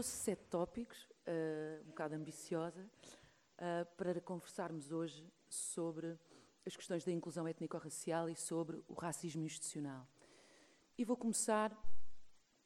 trouxe 0.00 0.16
sete 0.16 0.46
tópicos, 0.46 1.06
uh, 1.26 1.82
um 1.84 1.88
bocado 1.88 2.14
ambiciosa, 2.14 2.80
uh, 2.80 3.84
para 3.98 4.18
conversarmos 4.22 4.90
hoje 4.90 5.30
sobre 5.46 6.18
as 6.66 6.74
questões 6.74 7.04
da 7.04 7.12
inclusão 7.12 7.46
étnico-racial 7.46 8.30
e 8.30 8.34
sobre 8.34 8.82
o 8.88 8.94
racismo 8.94 9.44
institucional. 9.44 10.08
E 10.96 11.04
vou 11.04 11.18
começar, 11.18 11.70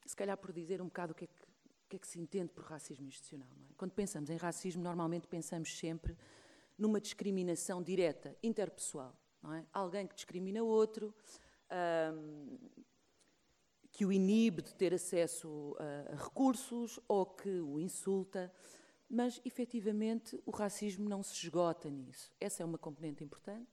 se 0.05 0.15
calhar, 0.15 0.37
por 0.37 0.53
dizer 0.53 0.81
um 0.81 0.85
bocado 0.85 1.11
o 1.11 1.15
que 1.15 1.25
é 1.25 1.27
que, 1.27 1.45
que, 1.89 1.95
é 1.97 1.99
que 1.99 2.07
se 2.07 2.21
entende 2.21 2.53
por 2.53 2.63
racismo 2.63 3.05
institucional. 3.05 3.49
É? 3.69 3.73
Quando 3.75 3.91
pensamos 3.91 4.29
em 4.29 4.37
racismo, 4.37 4.81
normalmente 4.81 5.27
pensamos 5.27 5.77
sempre 5.77 6.17
numa 6.77 7.01
discriminação 7.01 7.83
direta, 7.83 8.33
interpessoal. 8.41 9.13
É? 9.57 9.65
Alguém 9.73 10.07
que 10.07 10.15
discrimina 10.15 10.63
outro, 10.63 11.13
que 13.95 14.05
o 14.05 14.11
inibe 14.11 14.61
de 14.61 14.75
ter 14.75 14.93
acesso 14.93 15.73
a, 15.79 16.15
recursos 16.15 16.99
ou 17.07 17.25
que 17.25 17.61
o 17.61 17.79
insulta, 17.79 18.51
mas 19.09 19.39
efetivamente 19.45 20.37
o 20.45 20.51
racismo 20.51 21.07
não 21.07 21.23
se 21.23 21.33
esgota 21.33 21.89
nisso. 21.89 22.29
Essa 22.37 22.61
é 22.61 22.65
uma 22.65 22.77
componente 22.77 23.23
importante, 23.23 23.71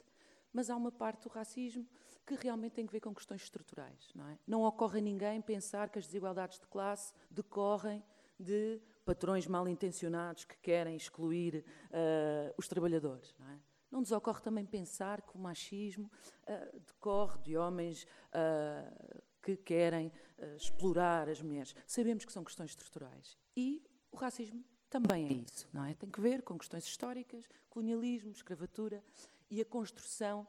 mas 0.52 0.70
há 0.70 0.76
uma 0.76 0.92
parte 0.92 1.24
do 1.24 1.28
racismo 1.28 1.84
que 2.24 2.36
realmente 2.36 2.74
tem 2.74 2.86
a 2.86 2.88
ver 2.88 3.00
com 3.00 3.12
questões 3.12 3.42
estruturais. 3.42 4.12
Não, 4.14 4.28
é? 4.28 4.38
não 4.46 4.62
ocorre 4.62 5.00
a 5.00 5.02
ninguém 5.02 5.40
pensar 5.40 5.88
que 5.88 5.98
as 5.98 6.06
desigualdades 6.06 6.60
de 6.60 6.68
classe 6.68 7.12
decorrem 7.28 8.00
de 8.38 8.80
patrões 9.04 9.48
mal 9.48 9.66
intencionados 9.66 10.44
que 10.44 10.56
querem 10.58 10.94
excluir 10.94 11.64
uh, 11.88 12.54
os 12.56 12.68
trabalhadores. 12.68 13.34
Não, 13.40 13.50
é? 13.50 13.58
não 13.90 14.00
nos 14.00 14.12
ocorre 14.12 14.40
também 14.40 14.64
pensar 14.64 15.20
que 15.20 15.34
o 15.34 15.38
machismo 15.38 16.08
uh, 16.44 16.80
decorre 16.80 17.40
de 17.40 17.56
homens 17.56 18.04
uh, 18.04 19.21
que 19.42 19.56
querem 19.56 20.08
uh, 20.38 20.56
explorar 20.56 21.28
as 21.28 21.42
mulheres. 21.42 21.74
Sabemos 21.86 22.24
que 22.24 22.32
são 22.32 22.44
questões 22.44 22.70
estruturais. 22.70 23.36
E 23.56 23.82
o 24.10 24.16
racismo 24.16 24.64
também 24.88 25.26
é 25.26 25.32
isso, 25.32 25.68
não 25.72 25.84
é? 25.84 25.94
Tem 25.94 26.10
que 26.10 26.20
ver 26.20 26.42
com 26.42 26.56
questões 26.58 26.84
históricas, 26.84 27.48
colonialismo, 27.68 28.30
escravatura 28.30 29.02
e 29.50 29.60
a 29.60 29.64
construção 29.64 30.46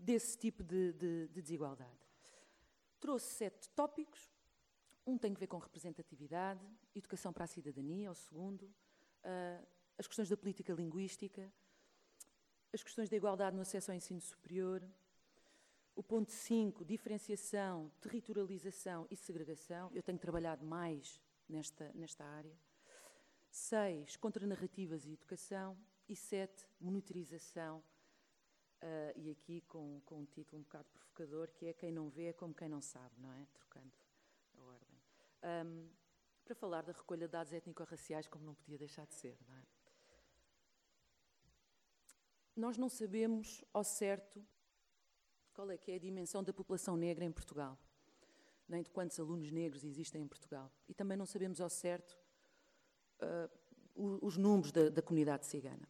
desse 0.00 0.36
tipo 0.36 0.62
de, 0.62 0.92
de, 0.92 1.28
de, 1.28 1.40
desigualdade. 1.40 1.98
Trouxe 2.98 3.26
sete 3.26 3.68
tópicos. 3.70 4.30
Um 5.06 5.16
tem 5.16 5.32
que 5.32 5.40
ver 5.40 5.46
com 5.46 5.58
representatividade, 5.58 6.64
educação 6.94 7.32
para 7.32 7.44
a 7.44 7.46
cidadania, 7.46 8.10
o 8.10 8.14
segundo, 8.14 8.62
uh, 8.64 9.66
as 9.98 10.06
questões 10.06 10.28
da 10.28 10.36
política 10.36 10.72
linguística, 10.72 11.50
as 12.72 12.82
questões 12.82 13.08
da 13.08 13.16
igualdade 13.16 13.56
no 13.56 13.62
acesso 13.62 13.90
ao 13.90 13.96
ensino 13.96 14.20
superior, 14.20 14.82
o 15.94 16.02
ponto 16.02 16.30
5, 16.32 16.84
diferenciação, 16.84 17.90
territorialização 18.00 19.06
e 19.10 19.16
segregação. 19.16 19.90
Eu 19.94 20.02
tenho 20.02 20.18
trabalhado 20.18 20.64
mais 20.64 21.20
nesta, 21.48 21.92
nesta 21.94 22.24
área. 22.24 22.56
6, 23.50 24.16
contranarrativas 24.16 25.06
e 25.06 25.12
educação. 25.12 25.76
E 26.08 26.16
7, 26.16 26.68
monitorização. 26.80 27.82
Uh, 28.82 29.12
e 29.14 29.30
aqui 29.30 29.60
com, 29.62 30.00
com 30.06 30.20
um 30.20 30.24
título 30.24 30.60
um 30.60 30.62
bocado 30.62 30.88
provocador, 30.90 31.50
que 31.52 31.66
é 31.66 31.72
Quem 31.74 31.92
não 31.92 32.08
vê 32.08 32.28
é 32.28 32.32
como 32.32 32.54
quem 32.54 32.68
não 32.68 32.80
sabe, 32.80 33.14
não 33.18 33.30
é? 33.32 33.46
Trocando 33.52 33.92
a 34.56 34.62
ordem. 34.62 35.02
Um, 35.42 35.90
para 36.44 36.54
falar 36.54 36.82
da 36.82 36.92
recolha 36.92 37.26
de 37.26 37.32
dados 37.32 37.52
étnico-raciais, 37.52 38.26
como 38.26 38.44
não 38.44 38.54
podia 38.54 38.78
deixar 38.78 39.06
de 39.06 39.14
ser, 39.14 39.38
não 39.46 39.56
é? 39.56 39.62
Nós 42.56 42.76
não 42.76 42.88
sabemos 42.88 43.64
ao 43.72 43.84
certo 43.84 44.44
qual 45.52 45.70
é 45.70 45.76
que 45.76 45.90
é 45.92 45.96
a 45.96 45.98
dimensão 45.98 46.42
da 46.42 46.52
população 46.52 46.96
negra 46.96 47.24
em 47.24 47.32
Portugal, 47.32 47.78
nem 48.68 48.82
de 48.82 48.90
quantos 48.90 49.18
alunos 49.18 49.50
negros 49.50 49.84
existem 49.84 50.22
em 50.22 50.28
Portugal. 50.28 50.72
E 50.88 50.94
também 50.94 51.16
não 51.16 51.26
sabemos 51.26 51.60
ao 51.60 51.68
certo 51.68 52.16
uh, 53.20 53.50
os 54.22 54.36
números 54.36 54.72
da, 54.72 54.88
da 54.88 55.02
comunidade 55.02 55.46
cigana. 55.46 55.88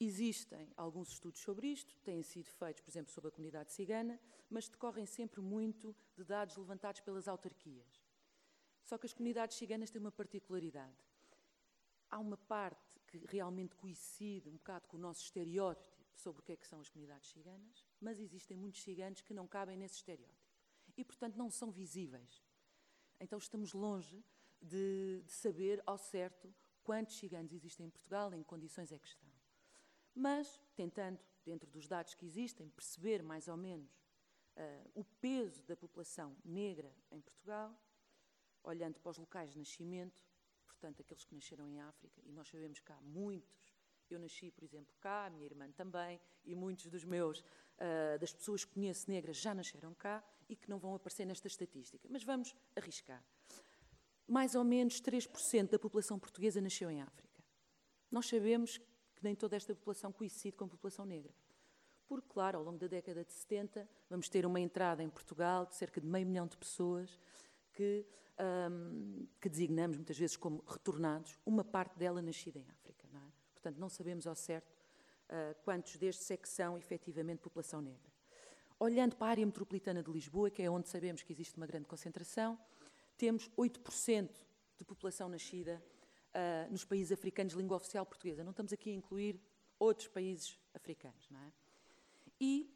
Existem 0.00 0.72
alguns 0.76 1.08
estudos 1.10 1.40
sobre 1.40 1.68
isto, 1.68 1.96
têm 2.00 2.22
sido 2.22 2.50
feitos, 2.50 2.82
por 2.82 2.90
exemplo, 2.90 3.12
sobre 3.12 3.28
a 3.28 3.30
comunidade 3.30 3.72
cigana, 3.72 4.20
mas 4.50 4.68
decorrem 4.68 5.06
sempre 5.06 5.40
muito 5.40 5.94
de 6.16 6.24
dados 6.24 6.56
levantados 6.56 7.00
pelas 7.00 7.28
autarquias. 7.28 8.04
Só 8.84 8.98
que 8.98 9.06
as 9.06 9.12
comunidades 9.12 9.56
ciganas 9.56 9.90
têm 9.90 10.00
uma 10.00 10.12
particularidade. 10.12 10.96
Há 12.10 12.18
uma 12.18 12.36
parte 12.36 13.00
que 13.06 13.18
realmente 13.26 13.74
coincide 13.76 14.48
um 14.48 14.54
bocado 14.54 14.88
com 14.88 14.96
o 14.96 15.00
nosso 15.00 15.22
estereótipo 15.22 16.04
sobre 16.14 16.40
o 16.40 16.44
que 16.44 16.52
é 16.52 16.56
que 16.56 16.66
são 16.66 16.80
as 16.80 16.88
comunidades 16.88 17.30
ciganas, 17.30 17.84
mas 18.04 18.20
existem 18.20 18.54
muitos 18.54 18.82
ciganos 18.82 19.22
que 19.22 19.32
não 19.32 19.48
cabem 19.48 19.78
nesse 19.78 19.96
estereótipo 19.96 20.52
e, 20.94 21.02
portanto, 21.02 21.36
não 21.36 21.50
são 21.50 21.70
visíveis. 21.72 22.44
Então 23.18 23.38
estamos 23.38 23.72
longe 23.72 24.22
de, 24.60 25.22
de 25.24 25.32
saber 25.32 25.82
ao 25.86 25.96
certo 25.96 26.54
quantos 26.82 27.16
ciganos 27.16 27.50
existem 27.52 27.86
em 27.86 27.90
Portugal, 27.90 28.32
em 28.34 28.42
que 28.42 28.48
condições 28.48 28.92
é 28.92 28.98
que 28.98 29.08
estão. 29.08 29.28
Mas, 30.14 30.60
tentando, 30.76 31.18
dentro 31.44 31.68
dos 31.70 31.88
dados 31.88 32.14
que 32.14 32.26
existem, 32.26 32.68
perceber 32.68 33.22
mais 33.22 33.48
ou 33.48 33.56
menos 33.56 33.90
uh, 34.56 34.90
o 34.94 35.04
peso 35.04 35.64
da 35.64 35.74
população 35.74 36.36
negra 36.44 36.94
em 37.10 37.20
Portugal, 37.22 37.74
olhando 38.62 39.00
para 39.00 39.10
os 39.10 39.18
locais 39.18 39.52
de 39.52 39.58
nascimento, 39.58 40.22
portanto, 40.66 41.00
aqueles 41.00 41.24
que 41.24 41.34
nasceram 41.34 41.66
em 41.66 41.80
África, 41.80 42.20
e 42.22 42.32
nós 42.32 42.48
sabemos 42.48 42.78
que 42.80 42.92
há 42.92 43.00
muitos 43.00 43.74
eu 44.14 44.18
nasci, 44.18 44.50
por 44.50 44.64
exemplo, 44.64 44.94
cá, 45.00 45.26
a 45.26 45.30
minha 45.30 45.44
irmã 45.44 45.70
também, 45.72 46.20
e 46.44 46.54
muitos 46.54 46.86
dos 46.86 47.04
meus, 47.04 47.44
uh, 47.78 48.18
das 48.18 48.32
pessoas 48.32 48.64
que 48.64 48.72
conheço 48.72 49.10
negras 49.10 49.36
já 49.36 49.54
nasceram 49.54 49.94
cá 49.94 50.22
e 50.48 50.56
que 50.56 50.68
não 50.68 50.78
vão 50.78 50.94
aparecer 50.94 51.24
nesta 51.24 51.46
estatística. 51.46 52.06
Mas 52.10 52.22
vamos 52.22 52.54
arriscar. 52.76 53.22
Mais 54.26 54.54
ou 54.54 54.64
menos 54.64 55.00
3% 55.00 55.70
da 55.70 55.78
população 55.78 56.18
portuguesa 56.18 56.60
nasceu 56.60 56.90
em 56.90 57.02
África. 57.02 57.42
Nós 58.10 58.26
sabemos 58.26 58.78
que 58.78 59.22
nem 59.22 59.34
toda 59.34 59.56
esta 59.56 59.74
população 59.74 60.12
coincide 60.12 60.56
com 60.56 60.64
a 60.64 60.68
população 60.68 61.04
negra. 61.04 61.34
Porque, 62.06 62.28
claro, 62.28 62.58
ao 62.58 62.64
longo 62.64 62.78
da 62.78 62.86
década 62.86 63.24
de 63.24 63.32
70, 63.32 63.88
vamos 64.08 64.28
ter 64.28 64.44
uma 64.44 64.60
entrada 64.60 65.02
em 65.02 65.08
Portugal 65.08 65.66
de 65.66 65.74
cerca 65.74 66.00
de 66.00 66.06
meio 66.06 66.26
milhão 66.26 66.46
de 66.46 66.56
pessoas 66.56 67.18
que, 67.72 68.06
um, 68.70 69.26
que 69.40 69.48
designamos 69.48 69.96
muitas 69.96 70.18
vezes 70.18 70.36
como 70.36 70.62
retornados, 70.66 71.38
uma 71.44 71.64
parte 71.64 71.98
dela 71.98 72.20
nascida 72.20 72.58
em 72.58 72.68
África. 72.70 72.84
Portanto, 73.64 73.80
não 73.80 73.88
sabemos 73.88 74.26
ao 74.26 74.34
certo 74.34 74.73
uh, 75.30 75.54
quantos 75.64 75.96
destes 75.96 76.30
é 76.30 76.36
que 76.36 76.48
são 76.48 76.76
efetivamente 76.78 77.40
população 77.40 77.80
negra. 77.80 78.12
Olhando 78.78 79.16
para 79.16 79.28
a 79.28 79.30
área 79.30 79.46
metropolitana 79.46 80.02
de 80.02 80.10
Lisboa, 80.10 80.50
que 80.50 80.62
é 80.62 80.70
onde 80.70 80.88
sabemos 80.88 81.22
que 81.22 81.32
existe 81.32 81.56
uma 81.56 81.66
grande 81.66 81.86
concentração, 81.86 82.58
temos 83.16 83.48
8% 83.50 84.30
de 84.76 84.84
população 84.84 85.28
nascida 85.28 85.82
uh, 86.34 86.70
nos 86.70 86.84
países 86.84 87.12
africanos 87.12 87.52
de 87.52 87.58
língua 87.58 87.76
oficial 87.76 88.04
portuguesa. 88.04 88.42
Não 88.42 88.50
estamos 88.50 88.72
aqui 88.72 88.90
a 88.90 88.94
incluir 88.94 89.40
outros 89.78 90.08
países 90.08 90.58
africanos. 90.74 91.28
Não 91.30 91.40
é? 91.40 91.52
E 92.40 92.70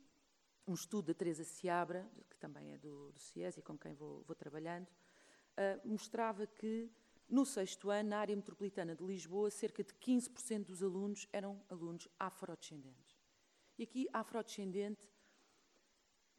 um 0.66 0.74
estudo 0.74 1.06
da 1.06 1.14
Teresa 1.14 1.44
Seabra, 1.44 2.08
que 2.30 2.36
também 2.36 2.72
é 2.72 2.78
do, 2.78 3.10
do 3.10 3.18
CIES 3.18 3.56
e 3.56 3.62
com 3.62 3.76
quem 3.76 3.94
vou, 3.94 4.22
vou 4.22 4.36
trabalhando, 4.36 4.86
uh, 4.86 5.88
mostrava 5.88 6.46
que 6.46 6.90
no 7.28 7.44
sexto 7.44 7.90
ano, 7.90 8.10
na 8.10 8.18
área 8.18 8.34
metropolitana 8.34 8.94
de 8.94 9.04
Lisboa, 9.04 9.50
cerca 9.50 9.84
de 9.84 9.92
15% 9.94 10.64
dos 10.64 10.82
alunos 10.82 11.28
eram 11.32 11.62
alunos 11.68 12.08
afrodescendentes. 12.18 13.18
E 13.78 13.82
aqui, 13.82 14.08
afrodescendente 14.12 15.08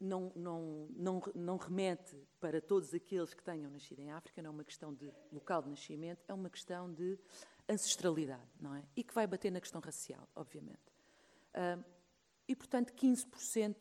não, 0.00 0.32
não, 0.34 0.88
não, 0.96 1.22
não 1.34 1.56
remete 1.58 2.16
para 2.40 2.60
todos 2.60 2.94
aqueles 2.94 3.34
que 3.34 3.42
tenham 3.42 3.70
nascido 3.70 4.00
em 4.00 4.10
África, 4.10 4.42
não 4.42 4.48
é 4.48 4.52
uma 4.52 4.64
questão 4.64 4.94
de 4.94 5.12
local 5.30 5.62
de 5.62 5.68
nascimento, 5.68 6.24
é 6.26 6.34
uma 6.34 6.48
questão 6.48 6.92
de 6.92 7.18
ancestralidade, 7.68 8.50
não 8.58 8.74
é? 8.74 8.82
E 8.96 9.04
que 9.04 9.14
vai 9.14 9.26
bater 9.26 9.52
na 9.52 9.60
questão 9.60 9.80
racial, 9.80 10.26
obviamente. 10.34 10.90
Uh, 11.54 11.84
e, 12.48 12.56
portanto, 12.56 12.92
15% 12.94 13.76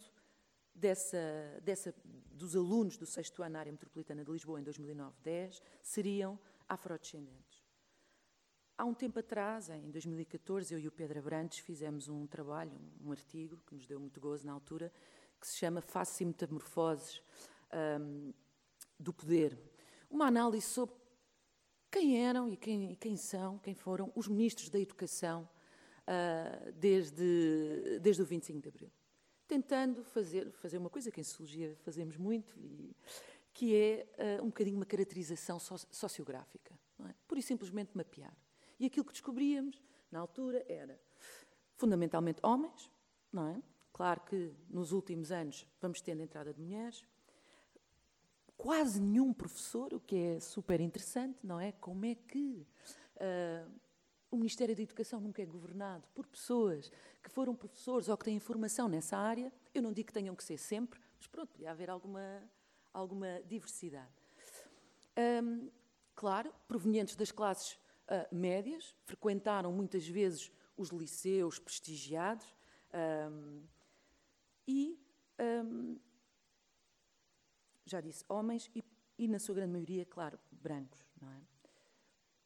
dessa, 0.75 1.17
dessa, 1.63 1.95
dos 2.31 2.55
alunos 2.55 2.97
do 2.97 3.05
sexto 3.05 3.41
ano 3.41 3.53
na 3.53 3.59
área 3.59 3.71
metropolitana 3.71 4.23
de 4.23 4.31
Lisboa 4.31 4.59
em 4.59 4.63
2009-10 4.63 5.61
seriam 5.81 6.39
afrodescendentes. 6.69 7.67
Há 8.77 8.85
um 8.85 8.93
tempo 8.93 9.19
atrás, 9.19 9.69
em 9.69 9.91
2014, 9.91 10.73
eu 10.73 10.79
e 10.79 10.87
o 10.87 10.91
Pedro 10.91 11.19
Abrantes 11.19 11.59
fizemos 11.59 12.07
um 12.07 12.25
trabalho, 12.25 12.71
um 13.03 13.11
artigo, 13.11 13.57
que 13.67 13.75
nos 13.75 13.85
deu 13.85 13.99
muito 13.99 14.21
gozo 14.21 14.45
na 14.45 14.53
altura, 14.53 14.89
que 15.37 15.47
se 15.47 15.57
chama 15.57 15.81
Faces 15.81 16.21
e 16.21 16.25
Metamorfoses 16.25 17.21
um, 17.99 18.33
do 18.97 19.11
Poder. 19.11 19.59
Uma 20.09 20.27
análise 20.27 20.65
sobre 20.65 20.95
quem 21.91 22.25
eram 22.25 22.47
e 22.47 22.55
quem, 22.55 22.95
quem 22.95 23.17
são, 23.17 23.57
quem 23.59 23.73
foram 23.73 24.13
os 24.15 24.29
ministros 24.29 24.69
da 24.69 24.79
Educação 24.79 25.49
uh, 26.07 26.71
desde, 26.73 27.99
desde 27.99 28.21
o 28.21 28.25
25 28.25 28.61
de 28.61 28.69
Abril. 28.69 28.91
Tentando 29.47 30.03
fazer, 30.03 30.51
fazer 30.51 30.77
uma 30.77 30.89
coisa 30.89 31.11
que 31.11 31.19
em 31.19 31.23
Sociologia 31.23 31.75
fazemos 31.81 32.15
muito, 32.15 32.57
e, 32.59 32.95
que 33.59 33.75
é 33.75 34.37
uh, 34.39 34.41
um 34.41 34.47
bocadinho 34.47 34.77
uma 34.77 34.85
caracterização 34.85 35.59
sociográfica, 35.59 36.73
é? 37.01 37.13
pura 37.27 37.41
e 37.41 37.43
simplesmente 37.43 37.91
mapear. 37.93 38.33
E 38.79 38.85
aquilo 38.85 39.03
que 39.03 39.11
descobríamos, 39.11 39.83
na 40.09 40.17
altura, 40.17 40.65
era 40.69 40.97
fundamentalmente 41.75 42.39
homens, 42.41 42.89
não 43.29 43.49
é? 43.49 43.61
Claro 43.91 44.21
que 44.21 44.53
nos 44.69 44.93
últimos 44.93 45.29
anos 45.29 45.67
vamos 45.81 45.99
tendo 45.99 46.21
a 46.21 46.23
entrada 46.23 46.53
de 46.53 46.61
mulheres, 46.61 47.03
quase 48.55 49.01
nenhum 49.01 49.33
professor, 49.33 49.93
o 49.93 49.99
que 49.99 50.15
é 50.15 50.39
super 50.39 50.79
interessante, 50.79 51.37
não 51.43 51.59
é? 51.59 51.73
Como 51.73 52.05
é 52.05 52.15
que 52.15 52.65
uh, 53.17 53.69
o 54.31 54.37
Ministério 54.37 54.73
da 54.73 54.83
Educação 54.83 55.19
nunca 55.19 55.41
é 55.41 55.45
governado 55.45 56.07
por 56.15 56.25
pessoas 56.27 56.89
que 57.21 57.29
foram 57.29 57.53
professores 57.53 58.07
ou 58.07 58.15
que 58.15 58.23
têm 58.23 58.39
formação 58.39 58.87
nessa 58.87 59.17
área? 59.17 59.51
Eu 59.73 59.81
não 59.81 59.91
digo 59.91 60.07
que 60.07 60.13
tenham 60.13 60.33
que 60.33 60.45
ser 60.45 60.57
sempre, 60.57 60.97
mas 61.17 61.27
pronto, 61.27 61.51
podia 61.51 61.71
haver 61.71 61.89
alguma, 61.89 62.41
alguma 62.93 63.41
diversidade. 63.43 64.11
Um, 65.17 65.69
claro, 66.15 66.53
provenientes 66.67 67.15
das 67.15 67.31
classes 67.31 67.73
uh, 67.73 68.35
médias, 68.35 68.95
frequentaram 69.05 69.71
muitas 69.71 70.07
vezes 70.07 70.51
os 70.77 70.89
liceus 70.89 71.59
prestigiados 71.59 72.55
um, 73.31 73.63
e 74.67 74.99
um, 75.39 75.99
já 77.85 77.99
disse, 77.99 78.23
homens 78.29 78.69
e, 78.75 78.83
e, 79.17 79.27
na 79.27 79.39
sua 79.39 79.55
grande 79.55 79.73
maioria, 79.73 80.05
claro, 80.05 80.39
brancos. 80.51 81.05
Não 81.19 81.31
é? 81.31 81.41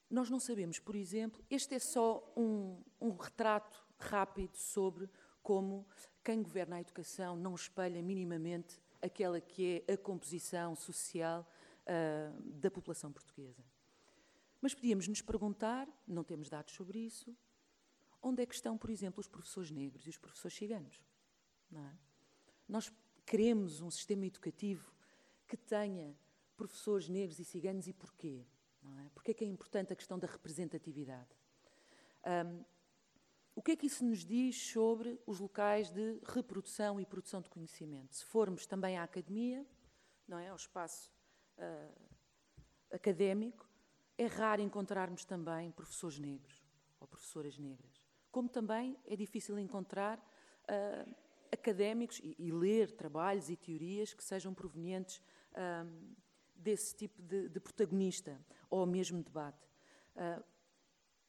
Nós 0.09 0.29
não 0.29 0.39
sabemos, 0.39 0.79
por 0.79 0.95
exemplo, 0.95 1.43
este 1.49 1.75
é 1.75 1.79
só 1.79 2.33
um, 2.35 2.81
um 2.99 3.15
retrato 3.15 3.85
rápido 3.99 4.55
sobre 4.57 5.09
como 5.41 5.85
quem 6.23 6.41
governa 6.41 6.77
a 6.77 6.81
educação 6.81 7.35
não 7.35 7.55
espelha 7.55 8.01
minimamente 8.01 8.79
aquela 9.03 9.41
que 9.41 9.83
é 9.87 9.93
a 9.93 9.97
composição 9.97 10.75
social 10.75 11.47
uh, 11.83 12.41
da 12.53 12.71
população 12.71 13.11
portuguesa. 13.11 13.63
Mas 14.61 14.73
podíamos 14.73 15.07
nos 15.07 15.21
perguntar, 15.21 15.87
não 16.07 16.23
temos 16.23 16.49
dados 16.49 16.73
sobre 16.73 16.99
isso, 16.99 17.35
onde 18.21 18.41
é 18.41 18.45
que 18.45 18.55
estão, 18.55 18.77
por 18.77 18.89
exemplo, 18.89 19.19
os 19.19 19.27
professores 19.27 19.69
negros 19.69 20.07
e 20.07 20.09
os 20.09 20.17
professores 20.17 20.55
ciganos? 20.55 21.03
É? 21.73 21.91
Nós 22.67 22.91
queremos 23.25 23.81
um 23.81 23.91
sistema 23.91 24.25
educativo 24.25 24.93
que 25.47 25.57
tenha 25.57 26.15
professores 26.55 27.09
negros 27.09 27.39
e 27.39 27.45
ciganos 27.45 27.87
e 27.87 27.93
porquê? 27.93 28.45
Não 28.81 28.97
é? 28.99 29.09
Porquê 29.09 29.31
é 29.31 29.33
que 29.33 29.43
é 29.43 29.47
importante 29.47 29.91
a 29.91 29.95
questão 29.95 30.17
da 30.17 30.27
representatividade? 30.27 31.29
Um, 32.25 32.63
o 33.55 33.61
que 33.61 33.71
é 33.71 33.75
que 33.75 33.85
isso 33.85 34.03
nos 34.03 34.25
diz 34.25 34.71
sobre 34.71 35.19
os 35.25 35.39
locais 35.39 35.91
de 35.91 36.19
reprodução 36.25 36.99
e 36.99 37.05
produção 37.05 37.41
de 37.41 37.49
conhecimento? 37.49 38.15
Se 38.15 38.25
formos 38.25 38.65
também 38.65 38.97
à 38.97 39.03
academia, 39.03 39.65
não 40.27 40.39
é, 40.39 40.49
ao 40.49 40.55
espaço 40.55 41.11
uh, 41.57 42.15
académico, 42.91 43.69
é 44.17 44.25
raro 44.25 44.61
encontrarmos 44.61 45.25
também 45.25 45.71
professores 45.71 46.17
negros 46.19 46.63
ou 46.99 47.07
professoras 47.07 47.57
negras. 47.57 48.07
Como 48.31 48.49
também 48.49 48.97
é 49.05 49.15
difícil 49.15 49.59
encontrar 49.59 50.17
uh, 50.17 51.15
académicos 51.51 52.19
e, 52.23 52.35
e, 52.39 52.51
ler 52.51 52.91
trabalhos 52.91 53.49
e 53.49 53.55
teorias 53.55 54.13
que 54.13 54.23
sejam 54.23 54.53
provenientes 54.53 55.21
um, 55.85 56.15
desse 56.55 56.95
tipo 56.95 57.21
de, 57.21 57.49
de, 57.49 57.59
protagonista 57.59 58.39
ou 58.69 58.85
mesmo 58.87 59.21
debate. 59.21 59.69
Uh, 60.15 60.43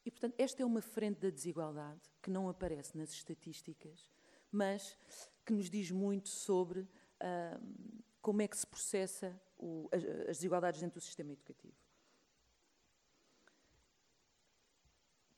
e, 0.04 0.10
portanto, 0.10 0.34
esta 0.38 0.62
é 0.62 0.66
uma 0.66 0.82
frente 0.82 1.20
da 1.20 1.30
desigualdade 1.30 2.02
que 2.20 2.30
não 2.30 2.48
aparece 2.48 2.96
nas 2.96 3.10
estatísticas, 3.10 4.10
mas 4.52 4.98
que 5.44 5.52
nos 5.52 5.70
diz 5.70 5.90
muito 5.90 6.28
sobre 6.28 6.80
uh, 6.80 8.04
como 8.20 8.42
é 8.42 8.48
que 8.48 8.56
se 8.56 8.66
processa 8.66 9.38
o, 9.58 9.88
as, 9.92 10.04
as, 10.04 10.36
desigualdades 10.38 10.80
dentro 10.80 11.00
do 11.00 11.02
sistema 11.02 11.32
educativo. 11.32 11.76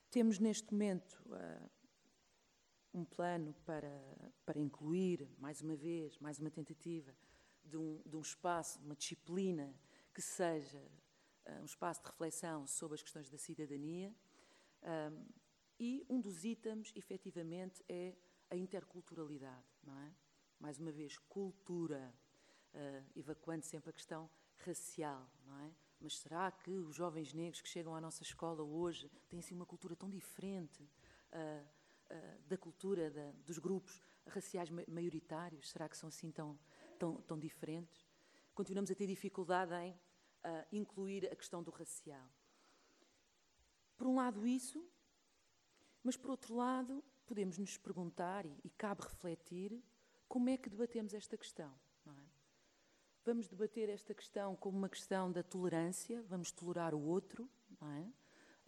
Temos 0.09 0.39
neste 0.39 0.71
momento 0.71 1.21
uh, 1.27 1.69
um 2.93 3.05
plano 3.05 3.53
para, 3.65 4.01
para 4.45 4.59
incluir, 4.59 5.29
mais 5.37 5.61
uma 5.61 5.75
vez, 5.75 6.17
mais 6.19 6.39
uma 6.39 6.49
tentativa, 6.49 7.15
de 7.63 7.77
um, 7.77 8.01
de 8.05 8.15
um 8.15 8.21
espaço, 8.21 8.79
uma 8.79 8.95
disciplina 8.95 9.73
que 10.13 10.21
seja 10.21 10.81
uh, 11.45 11.61
um 11.61 11.65
espaço 11.65 12.01
de 12.01 12.07
reflexão 12.07 12.65
sobre 12.67 12.95
as 12.95 13.01
questões 13.01 13.29
da 13.29 13.37
cidadania. 13.37 14.13
Um, 14.83 15.25
e 15.79 16.05
um 16.09 16.19
dos 16.19 16.43
itens, 16.43 16.91
efetivamente, 16.95 17.83
é 17.87 18.15
a 18.49 18.55
interculturalidade, 18.55 19.67
não 19.83 19.97
é? 19.99 20.13
Mais 20.59 20.79
uma 20.79 20.91
vez, 20.91 21.17
cultura, 21.17 22.13
uh, 22.73 23.11
evacuando 23.15 23.63
sempre 23.63 23.91
a 23.91 23.93
questão 23.93 24.29
racial, 24.65 25.29
não 25.45 25.59
é? 25.59 25.71
Mas 25.99 26.17
será 26.17 26.51
que 26.51 26.71
os 26.71 26.95
jovens 26.95 27.33
negros 27.33 27.61
que 27.61 27.69
chegam 27.69 27.95
à 27.95 28.01
nossa 28.01 28.23
escola 28.23 28.63
hoje 28.63 29.09
têm 29.29 29.39
assim 29.39 29.55
uma 29.55 29.65
cultura 29.65 29.95
tão 29.95 30.09
diferente 30.09 30.83
uh, 30.83 31.67
uh, 32.11 32.41
da 32.47 32.57
cultura 32.57 33.11
da, 33.11 33.31
dos 33.45 33.59
grupos 33.59 34.01
raciais 34.27 34.69
maioritários? 34.87 35.69
Será 35.69 35.87
que 35.87 35.97
são 35.97 36.09
assim 36.09 36.31
tão, 36.31 36.57
tão, 36.97 37.21
tão 37.21 37.37
diferentes? 37.37 38.07
Continuamos 38.53 38.89
a 38.89 38.95
ter 38.95 39.05
dificuldade 39.05 39.73
em 39.75 39.95
incluir 40.71 41.31
a 41.31 41.35
questão 41.35 41.61
do 41.61 41.69
racial. 41.69 42.27
Por 43.97 44.07
um 44.07 44.15
lado, 44.15 44.45
isso, 44.45 44.85
mas 46.03 46.15
por 46.15 46.31
outro 46.31 46.55
lado, 46.55 47.03
podemos 47.25 47.57
nos 47.57 47.77
perguntar, 47.77 48.45
e, 48.45 48.55
e 48.63 48.69
cabe 48.69 49.01
refletir, 49.01 49.83
como 50.27 50.49
é 50.49 50.57
que 50.57 50.69
debatemos 50.69 51.13
esta 51.13 51.37
questão. 51.37 51.73
Vamos 53.25 53.49
debater 53.49 53.89
esta 53.89 54.13
questão 54.13 54.55
como 54.55 54.77
uma 54.77 54.87
questão 54.87 55.29
da 55.29 55.43
tolerância, 55.43 56.23
vamos 56.29 56.49
tolerar 56.49 56.95
o 56.95 57.01
outro, 57.01 57.49
é? 57.81 58.01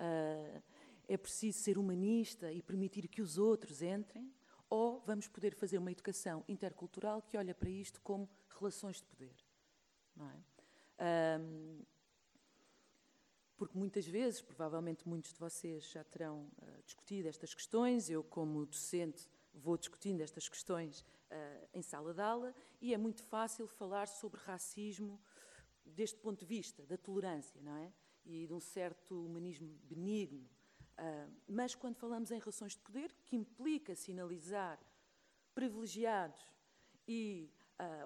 Uh, 0.01 0.63
é 1.07 1.17
preciso 1.17 1.59
ser 1.59 1.77
humanista 1.77 2.51
e 2.51 2.61
permitir 2.61 3.07
que 3.07 3.21
os 3.21 3.37
outros 3.37 3.81
entrem, 3.81 4.33
ou 4.69 4.99
vamos 4.99 5.29
poder 5.29 5.55
fazer 5.55 5.77
uma 5.77 5.93
educação 5.93 6.43
intercultural 6.45 7.21
que 7.21 7.37
olha 7.37 7.55
para 7.55 7.69
isto 7.69 8.01
como 8.01 8.29
relações 8.49 8.97
de 8.97 9.05
poder, 9.05 9.35
não 10.13 10.29
é? 10.29 11.39
Um, 11.39 11.81
porque 13.59 13.77
muitas 13.77 14.07
vezes, 14.07 14.41
provavelmente 14.41 15.05
muitos 15.05 15.33
de 15.33 15.39
vocês 15.39 15.83
já 15.91 16.01
terão 16.01 16.49
uh, 16.59 16.81
discutido 16.85 17.27
estas 17.27 17.53
questões, 17.53 18.09
eu 18.09 18.23
como 18.23 18.65
docente 18.65 19.29
vou 19.53 19.77
discutindo 19.77 20.21
estas 20.21 20.47
questões 20.47 21.01
uh, 21.01 21.67
em 21.73 21.81
sala 21.81 22.13
de 22.13 22.21
aula 22.21 22.55
e 22.79 22.93
é 22.93 22.97
muito 22.97 23.21
fácil 23.21 23.67
falar 23.67 24.07
sobre 24.07 24.39
racismo 24.39 25.21
deste 25.85 26.17
ponto 26.19 26.39
de 26.39 26.45
vista, 26.45 26.85
da 26.85 26.97
tolerância, 26.97 27.61
não 27.61 27.75
é? 27.75 27.91
E 28.23 28.47
de 28.47 28.53
um 28.53 28.61
certo 28.61 29.25
humanismo 29.25 29.77
benigno. 29.83 30.49
Uh, 30.97 31.29
mas 31.45 31.75
quando 31.75 31.97
falamos 31.97 32.31
em 32.31 32.39
relações 32.39 32.77
de 32.77 32.79
poder, 32.79 33.13
que 33.25 33.35
implica 33.35 33.93
sinalizar 33.93 34.79
privilegiados 35.53 36.41
e 37.05 37.51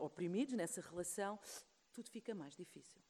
oprimidos 0.02 0.54
nessa 0.54 0.82
relação, 0.82 1.40
tudo 1.92 2.08
fica 2.10 2.36
mais 2.36 2.56
difícil. 2.56 3.02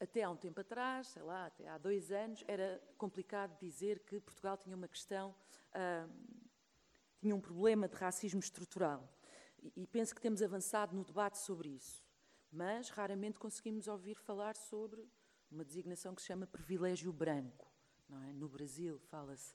Até 0.00 0.22
há 0.22 0.30
um 0.30 0.36
tempo 0.36 0.60
atrás, 0.60 1.08
sei 1.08 1.22
lá, 1.22 1.46
até 1.46 1.68
há 1.68 1.76
dois 1.76 2.12
anos, 2.12 2.44
era 2.46 2.80
complicado 2.96 3.58
dizer 3.58 4.00
que 4.00 4.20
Portugal 4.20 4.56
tinha 4.56 4.76
uma 4.76 4.86
questão 4.86 5.34
uh, 5.74 6.38
tinha 7.20 7.34
um 7.34 7.40
problema 7.40 7.88
de 7.88 7.96
racismo 7.96 8.40
estrutural. 8.40 9.08
E, 9.76 9.86
penso 9.86 10.14
que 10.14 10.20
temos 10.20 10.40
avançado 10.40 10.94
no 10.94 11.04
debate 11.04 11.38
sobre 11.38 11.68
isso. 11.70 12.04
Mas 12.50 12.88
raramente 12.90 13.38
conseguimos 13.38 13.88
ouvir 13.88 14.14
falar 14.14 14.56
sobre 14.56 15.06
uma 15.50 15.64
designação 15.64 16.14
que 16.14 16.22
se 16.22 16.28
chama 16.28 16.46
privilégio 16.46 17.12
branco. 17.12 17.70
É? 18.28 18.32
No 18.32 18.48
Brasil 18.48 18.98
fala-se 18.98 19.54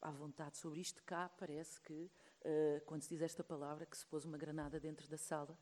à 0.00 0.10
vontade 0.10 0.58
sobre 0.58 0.80
isto, 0.80 1.02
cá 1.04 1.28
parece 1.28 1.80
que, 1.80 2.10
uh, 2.42 2.84
quando 2.84 3.02
se 3.02 3.10
diz 3.10 3.22
esta 3.22 3.42
palavra, 3.42 3.86
que 3.86 3.96
se 3.96 4.06
pôs 4.06 4.24
uma 4.24 4.36
granada 4.36 4.78
dentro 4.78 5.08
da 5.08 5.16
sala. 5.16 5.58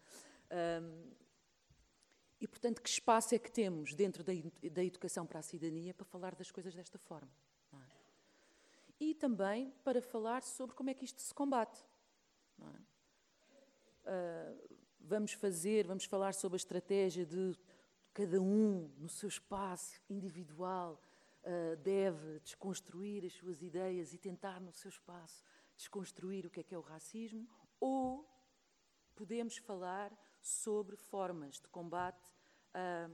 E, 2.41 2.47
portanto, 2.47 2.83
que 2.83 2.89
espaço 2.89 3.35
é 3.35 3.39
que 3.39 3.51
temos 3.51 3.95
dentro 3.95 4.23
da, 4.23 4.33
da 4.71 4.85
educação 4.85 5.27
para 5.27 5.39
a 5.39 5.43
cidadania 5.43 5.95
para 5.95 6.05
falar 6.05 6.35
das 6.35 6.51
coisas 6.51 6.75
desta 6.75 6.99
forma? 6.99 7.31
e 8.99 9.15
também 9.15 9.71
para 9.85 10.01
falar 10.01 10.43
sobre 10.43 10.75
como 10.75 10.91
é 10.91 10.95
que 10.95 11.05
isto 11.05 11.21
se 11.21 11.35
combate. 11.35 11.85
É? 12.61 12.97
Uh, 14.09 14.79
vamos 15.01 15.33
fazer, 15.33 15.87
vamos 15.87 16.05
falar 16.05 16.33
sobre 16.35 16.57
a 16.57 16.59
estratégia 16.59 17.27
de 17.27 17.57
cada 18.15 18.41
um 18.41 18.91
no 18.97 19.09
seu 19.09 19.29
espaço 19.29 20.01
individual 20.09 21.01
uh, 21.43 21.77
deve 21.77 22.41
desconstruir 22.41 23.25
as 23.25 23.35
suas 23.35 23.61
ideias 23.63 24.15
e 24.15 24.19
tentar 24.19 24.61
no 24.61 24.73
seu 24.73 24.89
espaço 24.89 25.45
desconstruir 25.77 26.47
o 26.47 26.51
que 26.51 26.61
é 26.61 26.63
que 26.63 26.75
é 26.75 26.79
o 26.79 26.83
racismo, 26.83 27.47
ou 27.79 28.27
podemos 29.15 29.59
falar 29.59 30.11
sobre 30.47 30.97
formas 30.97 31.59
de 31.61 31.69
combate 31.69 32.31
uh, 32.75 33.13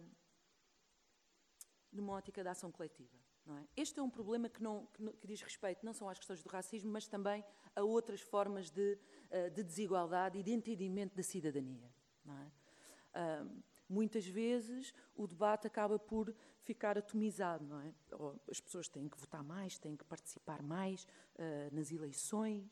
numa 1.90 2.12
ótica 2.12 2.44
da 2.44 2.50
ação 2.50 2.70
coletiva. 2.70 3.16
É? 3.48 3.80
Este 3.82 3.98
é 3.98 4.02
um 4.02 4.10
problema 4.10 4.48
que, 4.48 4.62
não, 4.62 4.86
que, 4.86 5.02
que, 5.14 5.26
diz 5.26 5.40
respeito 5.42 5.84
não 5.84 5.92
só 5.92 6.08
às 6.08 6.18
questões 6.18 6.42
do 6.42 6.48
racismo, 6.48 6.92
mas 6.92 7.08
também 7.08 7.44
a 7.74 7.82
outras 7.82 8.20
formas 8.20 8.70
de, 8.70 8.98
uh, 9.30 9.50
de 9.50 9.64
desigualdade 9.64 10.38
e 10.38 10.42
de 10.42 10.52
entendimento 10.52 11.16
da 11.16 11.22
cidadania. 11.22 11.90
É? 12.26 13.42
Uh, 13.42 13.62
muitas 13.88 14.26
vezes 14.26 14.94
o 15.16 15.26
debate 15.26 15.66
acaba 15.66 15.98
por 15.98 16.34
ficar 16.60 16.96
atomizado. 16.96 17.64
Não 17.64 17.80
é? 17.80 17.94
As 18.48 18.60
pessoas 18.60 18.88
têm 18.88 19.08
que 19.08 19.18
votar 19.18 19.42
mais, 19.42 19.78
têm 19.78 19.96
que 19.96 20.04
participar 20.04 20.62
mais 20.62 21.04
uh, 21.04 21.74
nas 21.74 21.90
eleições, 21.90 22.70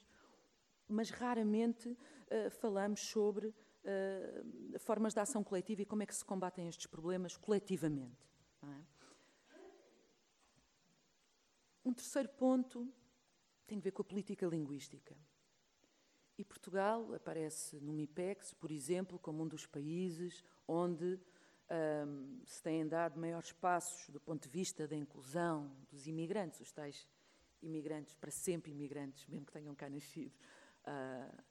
mas 0.87 1.09
raramente 1.11 1.97
falamos 2.61 3.01
sobre 3.01 3.55
uh, 3.85 4.79
formas 4.79 5.15
de 5.15 5.21
ação 5.21 5.43
coletiva 5.43 5.83
e 5.83 5.87
como 5.87 6.03
é 6.03 6.07
que 6.07 6.15
se 6.15 6.25
combatem 6.25 6.69
estes 6.69 6.87
problemas 6.87 7.37
coletivamente. 7.37 8.29
É? 8.63 9.01
Um 11.85 11.93
terceiro 11.93 12.29
ponto 12.29 12.93
tem 13.67 13.79
a 13.79 13.81
ver 13.81 13.93
com 13.93 14.03
a 14.03 14.05
política 14.05 14.47
linguística. 14.47 15.17
E 16.37 16.45
Portugal 16.45 17.13
aparece 17.15 17.79
no 17.81 17.93
MIPEX, 17.93 18.55
por 18.55 18.71
exemplo, 18.71 19.19
como 19.19 19.43
um 19.43 19.49
dos 19.49 19.67
países 19.67 20.43
onde 20.67 21.21
um, 21.71 22.41
se 22.45 22.63
têm 22.63 22.87
dado 22.87 23.21
maiores 23.21 23.53
passos 23.53 24.09
do 24.09 24.21
ponto 24.21 24.43
de 24.43 24.49
vista 24.49 24.89
da 24.89 24.97
inclusão 24.97 25.71
dos 25.91 26.07
imigrantes, 26.07 26.61
os 26.61 26.73
tais 26.73 27.07
imigrantes, 27.63 28.15
para 28.15 28.31
sempre 28.31 28.71
imigrantes, 28.71 29.27
mesmo 29.27 29.47
que 29.47 29.53
tenham 29.53 29.75
cá 29.75 29.89
nascido. 29.89 30.35
Uh, 30.83 31.43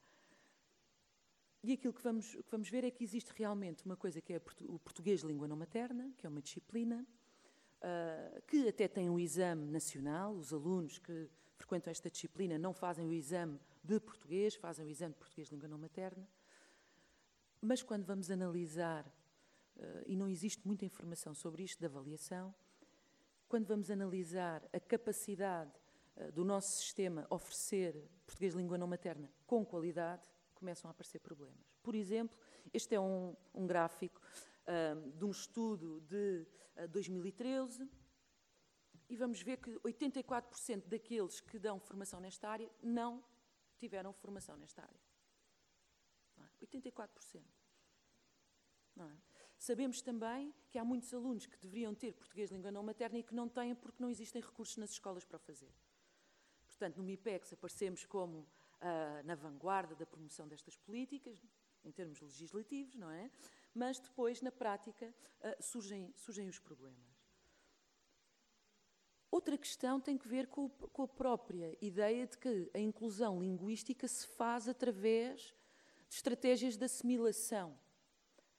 e 1.62 1.74
aquilo 1.74 1.94
que 1.94 2.02
vamos, 2.02 2.36
que 2.36 2.52
vamos 2.52 2.70
ver 2.70 2.86
é 2.86 2.92
que 2.92 3.04
existe 3.04 3.32
realmente 3.36 3.86
uma 3.86 3.98
coisa 3.98 4.22
que 4.22 4.34
é 4.34 4.42
o 4.62 4.80
português 4.80 5.22
língua 5.22 5.48
não 5.48 5.58
materna, 5.58 6.10
que 6.18 6.26
é 6.26 6.30
uma 6.30 6.42
disciplina, 6.42 7.06
uh, 7.82 8.42
que 8.44 8.68
até 8.70 8.88
tem 8.88 9.10
um 9.10 9.20
exame 9.20 9.70
nacional. 9.70 10.34
Os 10.34 10.54
alunos 10.54 11.00
que 11.00 11.30
frequentam 11.58 11.92
esta 11.92 12.10
disciplina 12.10 12.58
não 12.58 12.74
fazem 12.74 13.06
o 13.06 13.12
exame 13.12 13.60
de 13.84 14.00
português, 14.00 14.56
fazem 14.56 14.86
o 14.86 14.90
exame 14.90 15.14
de 15.14 15.20
português 15.20 15.50
língua 15.50 15.68
não 15.68 15.78
materna. 15.78 16.26
Mas 17.62 17.84
quando 17.84 18.06
vamos 18.06 18.32
analisar, 18.32 19.06
uh, 19.76 20.04
e 20.08 20.16
não 20.16 20.30
existe 20.30 20.66
muita 20.66 20.86
informação 20.86 21.34
sobre 21.34 21.64
isto 21.64 21.78
de 21.78 21.86
avaliação, 21.86 22.56
quando 23.50 23.66
vamos 23.66 23.92
analisar 23.92 24.64
a 24.72 24.80
capacidade 24.80 25.74
uh, 26.16 26.32
do 26.32 26.46
nosso 26.46 26.78
sistema 26.78 27.28
oferecer 27.30 28.02
português 28.26 28.54
língua 28.54 28.78
não 28.78 28.88
materna 28.88 29.30
com 29.46 29.66
qualidade, 29.66 30.24
começam 30.60 30.90
a 30.90 30.92
aparecer 30.92 31.20
problemas. 31.20 31.74
Por 31.82 31.96
exemplo, 31.96 32.38
este 32.74 32.94
é 32.96 33.00
um, 33.00 33.36
um 33.54 33.66
gráfico 33.66 34.22
uh, 34.68 35.12
de 35.12 35.26
um 35.26 35.32
estudo 35.32 36.02
de 36.02 36.46
2013 36.88 37.90
e 39.10 39.16
vamos 39.16 39.42
ver 39.42 39.58
que 39.58 39.72
84% 39.80 40.88
daqueles 40.88 41.42
que 41.42 41.58
dão 41.58 41.80
formação 41.80 42.20
nesta 42.20 42.48
área 42.48 42.70
não 42.82 43.24
tiveram 43.78 44.14
formação 44.14 44.56
nesta 44.58 44.84
área. 44.84 45.02
É? 46.38 46.66
84%. 46.66 47.42
Não 48.96 49.10
é? 49.10 49.18
Sabemos 49.58 50.02
também 50.02 50.54
que 50.70 50.78
há 50.78 50.86
muitos 50.86 51.14
alunos 51.14 51.46
que 51.46 51.58
deveriam 51.58 51.94
ter 51.94 52.14
português 52.14 52.50
de 52.50 52.56
língua 52.56 52.72
não 52.72 52.84
materna 52.84 53.18
e 53.18 53.24
que 53.24 53.34
não 53.34 53.50
têm 53.50 53.76
porque 53.76 54.02
não 54.02 54.10
existem 54.10 54.42
recursos 54.42 54.78
nas 54.78 54.92
escolas 54.92 55.26
para 55.26 55.38
o 55.38 55.40
fazer. 55.40 55.74
Portanto, 56.68 56.98
no 56.98 57.04
MIPEX 57.04 57.54
aparecemos 57.54 58.06
como 58.06 58.48
uh, 58.82 59.26
na 59.26 59.36
vanguarda 59.36 59.96
da 59.96 60.06
promoção 60.06 60.48
destas 60.48 60.78
políticas, 60.78 61.42
em 61.84 61.92
termos 61.92 62.20
legislativos, 62.22 62.96
não 62.96 63.10
é? 63.10 63.32
Mas 63.74 64.00
depois, 64.00 64.42
na 64.42 64.52
prática, 64.52 65.14
uh, 65.42 65.64
surgem, 65.64 66.14
surgem 66.16 66.48
os 66.48 66.60
problemas. 66.60 67.20
Outra 69.32 69.58
questão 69.58 70.00
tem 70.00 70.18
que 70.18 70.28
ver 70.28 70.48
com, 70.48 70.70
com, 70.70 71.04
a 71.04 71.08
própria 71.08 71.78
ideia 71.80 72.26
de 72.26 72.38
que 72.38 72.70
a 72.74 72.80
inclusão 72.80 73.40
linguística 73.40 74.08
se 74.08 74.26
faz 74.26 74.68
através 74.68 75.56
de 76.08 76.16
estratégias 76.16 76.76
de 76.76 76.84
assimilação 76.84 77.78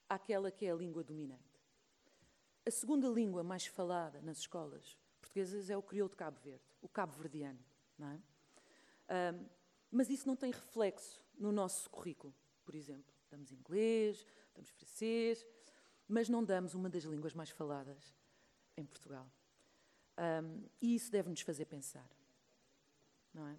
àquela 0.07 0.49
que 0.49 0.65
é 0.65 0.71
a 0.71 0.75
língua 0.75 1.03
dominante. 1.03 1.59
A 2.65 2.71
segunda 2.71 3.09
língua 3.09 3.43
mais 3.43 3.65
falada 3.65 4.21
nas 4.21 4.37
escolas 4.37 4.97
portuguesas 5.19 5.69
é 5.69 5.75
o 5.75 5.81
crioulo 5.83 6.11
de 6.11 6.15
Cabo 6.15 6.39
Verde, 6.39 6.63
o 6.81 6.87
cabo-verdiano. 6.87 7.59
É? 7.99 9.33
Um, 9.33 9.45
mas 9.91 10.09
isso 10.09 10.27
não 10.27 10.35
tem 10.35 10.51
reflexo 10.51 11.21
no 11.37 11.51
nosso 11.51 11.89
currículo, 11.89 12.33
por 12.63 12.73
exemplo. 12.73 13.13
Damos 13.29 13.51
inglês, 13.51 14.25
damos 14.53 14.69
francês, 14.69 15.45
mas 16.07 16.29
não 16.29 16.43
damos 16.43 16.73
uma 16.73 16.89
das 16.89 17.03
línguas 17.03 17.33
mais 17.33 17.49
faladas 17.49 18.15
em 18.77 18.85
Portugal. 18.85 19.29
Um, 20.17 20.69
e 20.81 20.95
isso 20.95 21.11
deve-nos 21.11 21.41
fazer 21.41 21.65
pensar. 21.65 22.09
Não 23.33 23.47
é? 23.47 23.57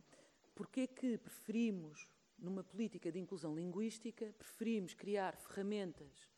Porquê 0.54 0.86
que 0.86 1.18
preferimos, 1.18 2.06
numa 2.38 2.62
política 2.62 3.10
de 3.10 3.18
inclusão 3.18 3.54
linguística, 3.54 4.32
preferimos 4.34 4.94
criar 4.94 5.36
ferramentas 5.36 6.30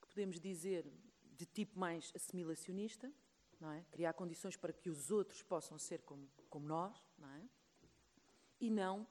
que 0.00 0.08
podemos 0.08 0.38
dizer 0.38 0.90
de 1.22 1.46
tipo 1.46 1.78
mais 1.78 2.12
assimilacionista, 2.14 3.12
não 3.58 3.70
é? 3.70 3.84
criar 3.90 4.12
condições 4.12 4.56
para 4.56 4.72
que 4.72 4.90
os 4.90 5.10
outros 5.10 5.42
possam 5.42 5.78
ser 5.78 6.02
como, 6.02 6.28
como 6.48 6.66
nós, 6.66 6.96
não 7.18 7.30
é? 7.30 7.48
E 8.64 8.70
não 8.70 9.06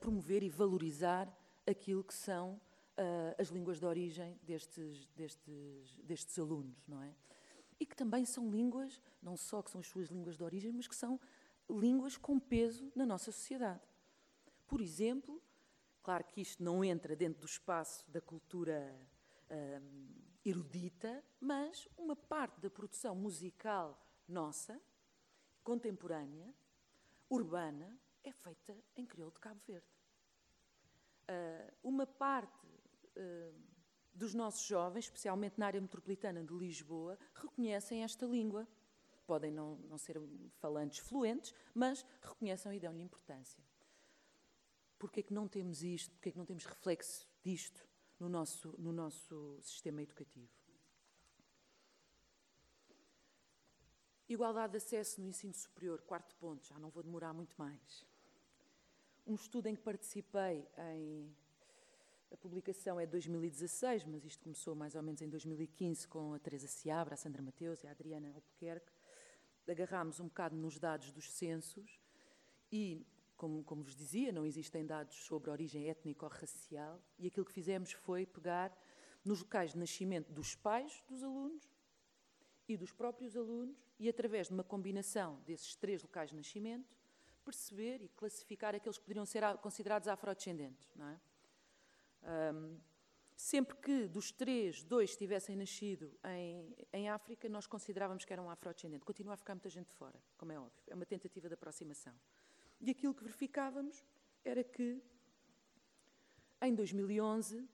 promover 0.00 0.42
e 0.42 0.48
valorizar 0.48 1.32
aquilo 1.64 2.02
que 2.02 2.14
são 2.14 2.60
uh, 2.98 3.40
as 3.40 3.48
línguas 3.48 3.78
de 3.78 3.86
origem 3.86 4.36
destes, 4.42 5.06
destes, 5.14 5.96
destes 6.02 6.38
alunos, 6.38 6.84
não 6.88 7.00
é? 7.00 7.14
e 7.78 7.86
que 7.86 7.96
também 7.96 8.24
são 8.24 8.50
línguas, 8.50 9.00
não 9.22 9.36
só 9.36 9.62
que 9.62 9.70
são 9.70 9.80
as 9.80 9.86
suas 9.86 10.08
línguas 10.08 10.36
de 10.36 10.42
origem, 10.42 10.72
mas 10.72 10.88
que 10.88 10.96
são 10.96 11.20
línguas 11.68 12.16
com 12.16 12.38
peso 12.38 12.90
na 12.94 13.04
nossa 13.04 13.30
sociedade. 13.30 13.82
Por 14.66 14.80
exemplo, 14.80 15.42
claro 16.02 16.24
que 16.24 16.40
isto 16.40 16.62
não 16.62 16.84
entra 16.84 17.14
dentro 17.14 17.40
do 17.40 17.46
espaço 17.46 18.08
da 18.10 18.20
cultura 18.20 18.94
hum, 19.50 20.08
erudita, 20.44 21.22
mas 21.40 21.88
uma 21.96 22.16
parte 22.16 22.60
da 22.60 22.70
produção 22.70 23.14
musical 23.14 24.02
nossa, 24.26 24.80
contemporânea, 25.62 26.52
urbana, 27.28 27.98
é 28.28 28.32
feita 28.32 28.76
em 28.96 29.06
crioulo 29.06 29.32
de 29.32 29.40
Cabo 29.40 29.60
Verde. 29.66 29.86
Uh, 31.28 31.76
uma 31.82 32.06
parte 32.06 32.66
uh, 33.16 33.54
dos 34.14 34.34
nossos 34.34 34.66
jovens, 34.66 35.06
especialmente 35.06 35.58
na 35.58 35.66
área 35.66 35.80
metropolitana 35.80 36.42
de 36.42 36.54
Lisboa, 36.54 37.18
reconhecem 37.34 38.02
esta 38.02 38.26
língua. 38.26 38.66
Podem 39.26 39.50
não, 39.50 39.76
não 39.88 39.98
ser 39.98 40.20
falantes 40.60 40.98
fluentes, 41.00 41.54
mas 41.74 42.04
reconhecem 42.22 42.76
e 42.76 42.80
dão-lhe 42.80 43.02
importância. 43.02 43.62
Porquê 44.98 45.20
é 45.20 45.22
que 45.22 45.34
não 45.34 45.46
temos 45.46 45.82
isto? 45.82 46.12
Porquê 46.12 46.30
é 46.30 46.32
que 46.32 46.38
não 46.38 46.46
temos 46.46 46.64
reflexo 46.64 47.28
disto 47.42 47.86
no 48.18 48.28
nosso, 48.28 48.74
no 48.78 48.92
nosso 48.92 49.58
sistema 49.62 50.02
educativo? 50.02 50.50
Igualdade 54.28 54.72
de 54.72 54.78
acesso 54.78 55.20
no 55.20 55.28
ensino 55.28 55.54
superior, 55.54 56.02
quarto 56.02 56.34
ponto, 56.36 56.66
já 56.66 56.78
não 56.78 56.90
vou 56.90 57.02
demorar 57.02 57.32
muito 57.32 57.54
mais. 57.56 58.04
Um 59.26 59.34
estudo 59.34 59.66
em 59.66 59.74
que 59.74 59.82
participei 59.82 60.64
em 60.78 61.34
a 62.30 62.36
publicação 62.36 63.00
é 63.00 63.04
de 63.06 63.10
2016, 63.10 64.04
mas 64.04 64.24
isto 64.24 64.44
começou 64.44 64.76
mais 64.76 64.94
ou 64.94 65.02
menos 65.02 65.20
em 65.20 65.28
2015 65.28 66.06
com 66.06 66.32
a 66.32 66.38
Teresa 66.38 66.68
Seabra, 66.68 67.14
a 67.14 67.16
Sandra 67.16 67.42
Mateus 67.42 67.82
e 67.82 67.88
a 67.88 67.90
Adriana 67.90 68.28
Albuquerque. 68.28 68.92
Agarrámos 69.68 70.20
um 70.20 70.26
bocado 70.26 70.54
nos 70.54 70.78
dados 70.78 71.10
dos 71.10 71.28
censos 71.32 72.00
e, 72.70 73.04
como, 73.36 73.64
como 73.64 73.82
vos 73.82 73.96
dizia, 73.96 74.30
não 74.30 74.46
existem 74.46 74.86
dados 74.86 75.16
sobre 75.24 75.50
origem 75.50 75.88
étnico-racial 75.88 77.02
e 77.18 77.26
aquilo 77.26 77.46
que 77.46 77.52
fizemos 77.52 77.90
foi 77.90 78.26
pegar 78.26 78.72
nos 79.24 79.40
locais 79.40 79.72
de 79.72 79.78
nascimento 79.78 80.32
dos 80.32 80.54
pais 80.54 81.02
dos 81.08 81.24
alunos 81.24 81.68
e 82.68 82.76
dos 82.76 82.92
próprios 82.92 83.36
alunos 83.36 83.76
e, 83.98 84.08
através 84.08 84.46
de 84.46 84.54
uma 84.54 84.62
combinação 84.62 85.40
desses 85.44 85.74
três 85.74 86.00
locais 86.00 86.30
de 86.30 86.36
nascimento, 86.36 86.95
perceber 87.46 88.02
e 88.02 88.08
classificar 88.08 88.74
aqueles 88.74 88.98
que 88.98 89.04
poderiam 89.04 89.24
ser 89.24 89.42
considerados 89.58 90.08
afrodescendentes, 90.08 90.92
não 90.96 91.06
é? 91.08 91.20
Um, 92.52 92.80
sempre 93.36 93.76
que 93.76 94.08
dos 94.08 94.32
três, 94.32 94.82
dois 94.82 95.16
tivessem 95.16 95.54
nascido 95.54 96.18
em, 96.24 96.74
em 96.92 97.08
África, 97.08 97.48
nós 97.48 97.66
considerávamos 97.66 98.24
que 98.24 98.32
eram 98.32 98.50
afrodescendentes. 98.50 99.04
Continua 99.04 99.34
a 99.34 99.36
ficar 99.36 99.54
muita 99.54 99.70
gente 99.70 99.92
fora, 99.92 100.20
como 100.36 100.50
é 100.50 100.58
óbvio. 100.58 100.82
É 100.88 100.94
uma 100.94 101.06
tentativa 101.06 101.46
de 101.46 101.54
aproximação. 101.54 102.14
E 102.80 102.90
aquilo 102.90 103.14
que 103.14 103.22
verificávamos 103.22 104.04
era 104.44 104.64
que, 104.64 105.00
em 106.62 106.74
2011, 106.74 107.68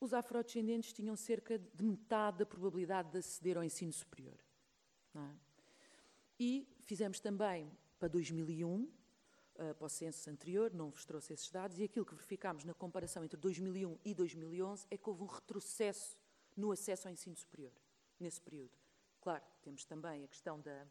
os 0.00 0.14
afrodescendentes 0.14 0.92
tinham 0.92 1.16
cerca 1.16 1.58
de 1.58 1.82
metade 1.82 2.38
da 2.38 2.46
probabilidade 2.46 3.10
de 3.10 3.18
aceder 3.18 3.56
ao 3.56 3.64
ensino 3.64 3.92
superior. 3.92 4.38
É? 5.14 5.50
E 6.38 6.66
fizemos 6.80 7.20
também, 7.20 7.70
para 8.00 8.08
2001, 8.08 8.82
uh, 8.82 9.74
para 9.74 9.86
o 9.86 9.88
censo 9.88 10.30
anterior, 10.30 10.72
não 10.72 10.90
vos 10.90 11.04
trouxe 11.04 11.34
esses 11.34 11.50
dados, 11.50 11.78
e 11.78 11.84
aquilo 11.84 12.06
que 12.06 12.14
verificámos 12.14 12.64
na 12.64 12.72
comparação 12.72 13.22
entre 13.22 13.38
2001 13.38 13.98
e 14.02 14.14
2011 14.14 14.86
é 14.90 14.96
que 14.96 15.08
houve 15.08 15.22
um 15.22 15.26
retrocesso 15.26 16.16
no 16.56 16.72
acesso 16.72 17.06
ao 17.06 17.12
ensino 17.12 17.36
superior, 17.36 17.72
nesse 18.18 18.40
período. 18.40 18.72
Claro, 19.20 19.44
temos 19.62 19.84
também 19.84 20.24
a 20.24 20.28
questão 20.28 20.58
da, 20.60 20.86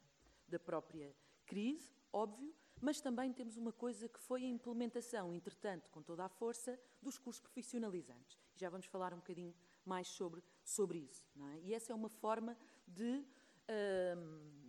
da 0.48 0.60
própria 0.60 1.13
crise, 1.48 1.92
óbvio, 2.13 2.54
mas 2.80 3.01
também 3.01 3.34
temos 3.34 3.58
uma 3.58 3.74
coisa 3.74 4.08
que 4.08 4.20
foi 4.20 4.44
a 4.44 4.48
implementação, 4.48 5.34
entretanto, 5.34 5.89
com 5.89 6.04
toda 6.04 6.24
a 6.24 6.30
força, 6.30 6.80
dos 7.01 7.18
cursos 7.18 7.42
profissionalizantes. 7.42 8.38
Já 8.56 8.70
vamos 8.70 8.86
falar 8.86 9.13
um 9.13 9.18
bocadinho 9.18 9.54
mais 9.84 10.08
sobre, 10.08 10.44
sobre 10.63 11.00
isso. 11.00 11.25
É? 11.56 11.60
E 11.62 11.74
essa 11.74 11.92
é 11.92 11.96
uma 11.96 12.08
forma 12.08 12.56
de 12.88 13.18
uh, 13.18 14.68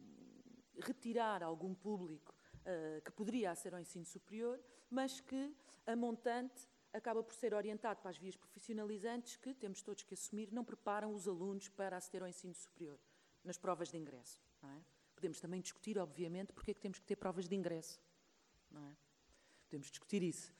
retirar 0.80 1.42
algum 1.42 1.74
público 1.74 2.34
uh, 2.60 3.00
que 3.02 3.12
poderia 3.12 3.54
ser 3.54 3.74
ao 3.74 3.80
ensino 3.80 4.04
superior, 4.04 4.60
mas 4.88 5.20
que 5.20 5.54
a 5.86 5.94
montante 5.94 6.68
acaba 6.92 7.22
por 7.22 7.34
ser 7.34 7.54
orientado 7.54 8.00
para 8.00 8.10
as 8.10 8.18
vias 8.18 8.36
profissionalizantes 8.36 9.36
que 9.36 9.54
temos 9.54 9.82
todos 9.82 10.02
que 10.02 10.14
assumir, 10.14 10.52
não 10.52 10.64
preparam 10.64 11.14
os 11.14 11.28
alunos 11.28 11.68
para 11.68 11.96
aceder 11.96 12.22
ao 12.22 12.28
ensino 12.28 12.54
superior 12.54 12.98
nas 13.44 13.56
provas 13.56 13.90
de 13.90 13.96
ingresso. 13.96 14.40
É? 14.62 14.80
Podemos 15.14 15.40
também 15.40 15.60
discutir, 15.60 15.98
obviamente, 15.98 16.52
porque 16.52 16.70
é 16.70 16.74
que 16.74 16.80
temos 16.80 16.98
que 16.98 17.06
ter 17.06 17.16
provas 17.16 17.48
de 17.48 17.54
ingresso. 17.54 18.00
É? 18.74 18.96
Podemos 19.64 19.88
discutir 19.88 20.22
isso. 20.22 20.52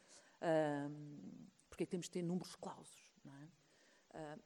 Um, 0.43 1.49
porque 1.69 1.85
é 1.85 1.87
que 1.87 1.91
temos 1.91 2.07
que 2.07 2.12
ter 2.12 2.23
números 2.23 2.55
clausos. 2.57 3.12
É? 3.25 4.37
Uh, 4.37 4.43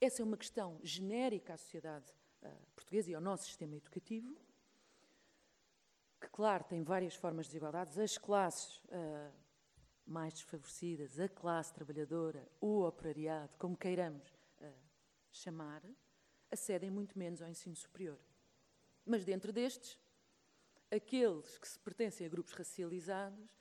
essa 0.00 0.22
é 0.22 0.24
uma 0.24 0.36
questão 0.36 0.78
genérica 0.82 1.54
à 1.54 1.56
sociedade 1.56 2.12
uh, 2.42 2.66
portuguesa 2.74 3.10
e 3.10 3.14
ao 3.14 3.20
nosso 3.20 3.44
sistema 3.44 3.74
educativo, 3.74 4.36
que, 6.24 6.30
claro, 6.30 6.64
tem 6.64 6.82
várias 6.82 7.14
formas 7.14 7.46
de 7.46 7.52
desigualdades. 7.52 7.98
As 7.98 8.18
classes 8.18 8.78
uh, 8.84 9.32
mais 10.06 10.34
desfavorecidas, 10.34 11.18
a 11.18 11.28
classe 11.28 11.72
trabalhadora, 11.72 12.46
o 12.60 12.82
operariado, 12.82 13.56
como 13.58 13.76
queiramos 13.76 14.34
chamar, 15.34 15.82
acedem 16.50 16.90
muito 16.90 17.18
menos 17.18 17.42
ao 17.42 17.48
ensino 17.48 17.74
superior. 17.74 18.18
Mas 19.04 19.24
dentro 19.24 19.52
destes, 19.52 19.98
aqueles 20.90 21.58
que 21.58 21.68
se 21.68 21.78
pertencem 21.78 22.26
a 22.26 22.30
grupos 22.30 22.54
racializados 22.54 23.58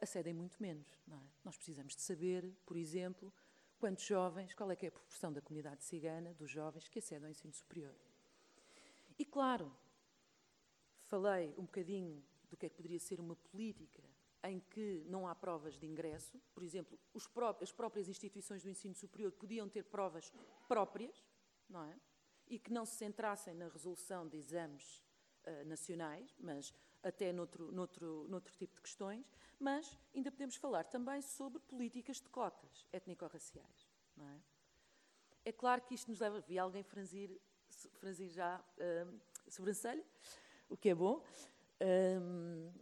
acedem 0.00 0.34
muito 0.34 0.62
menos. 0.62 0.86
É? 1.10 1.18
Nós 1.42 1.56
precisamos 1.56 1.96
de 1.96 2.02
saber, 2.02 2.54
por 2.64 2.76
exemplo, 2.76 3.32
quantos 3.78 4.04
jovens, 4.04 4.54
qual 4.54 4.70
é 4.70 4.76
que 4.76 4.86
é 4.86 4.88
a 4.88 4.92
proporção 4.92 5.32
da 5.32 5.40
comunidade 5.40 5.82
cigana, 5.82 6.32
dos 6.34 6.50
jovens 6.50 6.88
que 6.88 6.98
acedem 6.98 7.24
ao 7.24 7.30
ensino 7.30 7.52
superior. 7.52 7.94
E 9.18 9.24
claro, 9.24 9.72
falei 11.14 11.54
um 11.56 11.62
bocadinho 11.62 12.20
do 12.50 12.56
que 12.56 12.66
é 12.66 12.68
que 12.68 12.74
poderia 12.74 12.98
ser 12.98 13.20
uma 13.20 13.36
política 13.36 14.02
em 14.42 14.58
que 14.58 15.04
não 15.06 15.28
há 15.28 15.34
provas 15.34 15.78
de 15.78 15.86
ingresso. 15.86 16.40
Por 16.52 16.62
exemplo, 16.64 16.98
pró 17.32 17.56
as 17.60 17.70
próprias 17.70 18.08
instituições 18.08 18.64
do 18.64 18.68
ensino 18.68 18.94
superior 18.96 19.30
podiam 19.30 19.68
ter 19.68 19.84
provas 19.84 20.32
próprias, 20.66 21.24
não 21.68 21.84
é? 21.84 21.96
E 22.48 22.58
que 22.58 22.72
não 22.72 22.84
se 22.84 22.96
centrassem 22.96 23.54
na 23.54 23.68
resolução 23.68 24.28
de 24.28 24.36
exames 24.36 25.02
uh, 25.46 25.64
nacionais, 25.66 26.36
mas 26.40 26.74
até 27.02 27.32
noutro, 27.32 27.70
noutro, 27.70 28.26
noutro 28.28 28.54
tipo 28.56 28.74
de 28.74 28.82
questões, 28.82 29.24
mas 29.58 29.96
ainda 30.14 30.32
podemos 30.32 30.56
falar 30.56 30.82
também 30.84 31.22
sobre 31.22 31.60
políticas 31.60 32.20
de 32.20 32.28
cotas 32.28 32.86
étnico-raciais. 32.92 33.88
É? 34.18 35.50
é? 35.50 35.52
claro 35.52 35.80
que 35.82 35.94
isto 35.94 36.10
nos 36.10 36.18
leva, 36.18 36.40
vi 36.40 36.58
alguém 36.58 36.82
franzir, 36.82 37.40
franzir 37.92 38.28
já 38.30 38.60
uh, 38.60 39.20
sobrancelha, 39.48 40.04
o 40.74 40.76
que 40.76 40.88
é 40.88 40.94
bom, 40.94 41.22
um, 42.20 42.72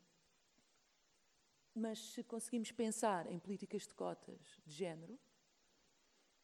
mas 1.74 1.98
se 1.98 2.24
conseguimos 2.24 2.72
pensar 2.72 3.30
em 3.30 3.38
políticas 3.38 3.86
de 3.86 3.94
cotas 3.94 4.58
de 4.64 4.72
género 4.72 5.20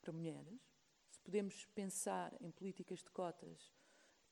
para 0.02 0.12
mulheres, 0.12 0.60
se 1.10 1.18
podemos 1.22 1.64
pensar 1.74 2.36
em 2.38 2.50
políticas 2.50 2.98
de 3.02 3.10
cotas 3.10 3.72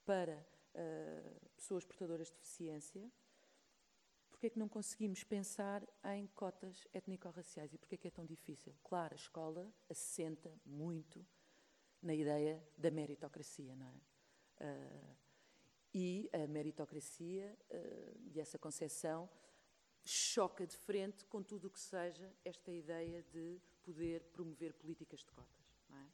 para 0.05 0.47
uh, 0.75 1.51
pessoas 1.57 1.87
portadoras 1.87 2.29
de 2.29 2.35
deficiência, 2.35 3.11
Porquê 4.29 4.49
é 4.49 4.51
que 4.51 4.59
não 4.59 4.69
conseguimos 4.69 5.25
pensar 5.25 5.83
em 6.13 6.27
cotas 6.27 6.87
étnico-raciais 6.93 7.73
e 7.73 7.79
porquê 7.79 7.95
é 7.95 7.99
que 7.99 8.09
é 8.09 8.11
tão 8.11 8.27
difícil? 8.27 8.75
Claro, 8.85 9.15
a 9.15 9.17
escola 9.17 9.75
assenta 9.89 10.53
muito 10.63 11.27
na 12.03 12.15
ideia 12.15 12.63
da 12.77 12.91
meritocracia, 12.91 13.75
não 13.75 13.89
é? 13.89 13.95
Uh, 14.61 15.26
e 15.99 16.29
a 16.31 16.47
meritocracia 16.47 17.57
uh, 17.71 18.21
e 18.31 18.39
essa 18.39 18.59
concepção 18.59 19.27
choca 20.05 20.67
de 20.67 20.77
frente 20.77 21.25
com 21.25 21.43
tudo 21.43 21.69
o 21.69 21.71
que 21.71 21.81
seja 21.81 22.31
esta 22.45 22.71
ideia 22.71 23.23
de 23.23 23.59
poder 23.83 24.23
promover 24.25 24.75
políticas 24.75 25.21
de 25.21 25.33
cotas, 25.33 25.81
é? 25.89 26.07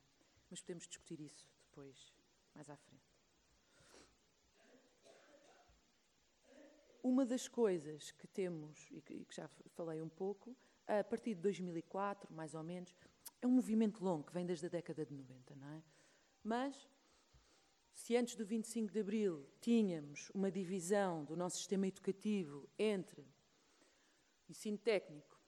Mas 0.48 0.60
podemos 0.60 0.86
discutir 0.86 1.20
isso 1.20 1.48
depois, 1.64 2.14
mais 2.54 2.70
à 2.70 2.76
frente. 2.76 3.02
Uma 7.02 7.26
das 7.26 7.48
coisas 7.48 8.12
que 8.12 8.28
temos, 8.28 8.86
e 8.92 9.02
que, 9.02 9.26
já 9.30 9.48
falei 9.74 10.00
um 10.00 10.08
pouco, 10.08 10.56
a 10.86 11.02
partir 11.02 11.34
de 11.34 11.40
2004, 11.40 12.32
mais 12.32 12.54
ou 12.54 12.62
menos, 12.62 12.94
é 13.40 13.48
um 13.48 13.50
movimento 13.50 14.04
longo 14.04 14.28
que 14.28 14.32
vem 14.32 14.46
desde 14.46 14.66
a 14.66 14.68
década 14.68 15.04
de 15.04 15.12
90, 15.12 15.56
não 15.56 15.68
é? 15.70 15.82
Mas, 16.44 16.88
se 17.92 18.16
antes 18.16 18.34
do 18.34 18.44
25 18.44 18.92
de 18.92 19.00
Abril 19.00 19.46
tínhamos 19.60 20.30
uma 20.30 20.50
divisão 20.50 21.24
do 21.24 21.36
nosso 21.36 21.58
sistema 21.58 21.86
educativo 21.86 22.68
entre 22.78 23.20
o 23.20 24.50
ensino 24.50 24.78
técnico 24.78 25.40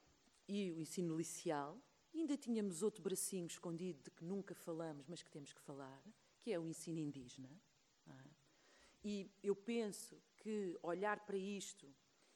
e 0.47 0.73
o 0.73 0.81
ensino 0.81 1.17
liceal, 1.17 1.81
ainda 2.15 2.37
tínhamos 2.37 2.83
outro 2.83 3.03
bracinho 3.03 3.47
escondido 3.47 4.03
de 4.03 4.11
que 4.11 4.25
nunca 4.25 4.55
falamos, 4.55 5.07
mas 5.09 5.23
que 5.23 5.31
temos 5.31 5.53
que 5.53 5.61
falar, 5.61 6.03
que 6.41 6.53
é 6.53 6.59
o 6.59 6.67
ensino 6.67 7.01
indígena. 7.01 7.51
É? 8.09 8.31
E 9.03 9.31
eu 9.43 9.57
penso 9.57 10.21
que 10.37 10.79
olhar 10.83 11.21
para 11.21 11.37
isto 11.37 11.93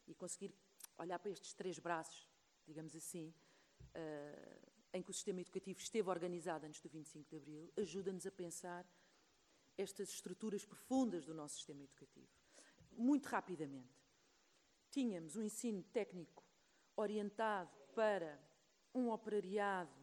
e 0.06 0.14
conseguir 0.14 0.52
olhar 0.96 1.18
para 1.18 1.30
estes 1.30 1.52
três 1.54 1.78
braços, 1.78 2.28
digamos 2.66 2.94
assim, 2.96 3.32
uh, 3.94 4.68
em 4.92 5.02
que 5.02 5.10
o 5.10 5.14
sistema 5.14 5.40
educativo 5.40 5.78
esteve 5.78 6.08
organizado 6.10 6.66
antes 6.66 6.80
do 6.80 6.88
25 6.88 7.28
de 7.28 7.36
Abril, 7.36 7.72
ajuda-nos 7.76 8.26
a 8.26 8.30
pensar 8.30 8.86
estas 9.78 10.10
estruturas 10.10 10.66
profundas 10.66 11.24
do 11.24 11.32
nosso 11.32 11.54
sistema 11.54 11.84
educativo. 11.84 12.28
Muito 12.92 13.26
rapidamente, 13.26 14.04
tínhamos 14.90 15.36
um 15.36 15.42
ensino 15.42 15.82
técnico 15.84 16.44
orientado 16.96 17.70
para 17.94 18.38
um 18.92 19.10
operariado 19.10 19.94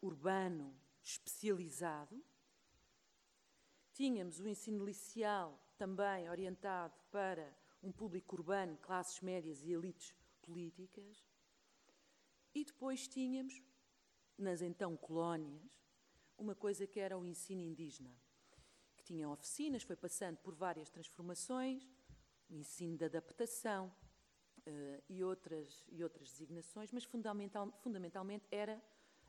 urbano 0.00 0.74
especializado, 1.02 2.22
tínhamos 3.92 4.40
o 4.40 4.48
ensino 4.48 4.84
liceal 4.84 5.58
também 5.76 6.28
orientado 6.30 6.94
para 7.10 7.54
um 7.82 7.92
público 7.92 8.36
urbano, 8.36 8.76
classes 8.78 9.20
médias 9.20 9.62
e 9.62 9.72
elites 9.72 10.14
políticas. 10.42 11.24
E 12.54 12.64
depois 12.64 13.06
tínhamos, 13.06 13.62
nas 14.36 14.60
então 14.62 14.96
colónias, 14.96 15.62
uma 16.36 16.54
coisa 16.54 16.86
que 16.86 16.98
era 16.98 17.18
o 17.18 17.24
ensino 17.24 17.62
indígena, 17.62 18.10
tinha 19.10 19.28
oficinas, 19.28 19.82
foi 19.82 19.96
passando 19.96 20.36
por 20.38 20.54
várias 20.54 20.88
transformações, 20.88 21.90
ensino 22.48 22.96
de 22.96 23.04
adaptação 23.04 23.92
uh, 24.58 25.02
e, 25.08 25.24
outras, 25.24 25.84
e 25.88 26.04
outras 26.04 26.30
designações, 26.30 26.92
mas 26.92 27.02
fundamental, 27.02 27.72
fundamentalmente 27.82 28.46
era 28.52 28.80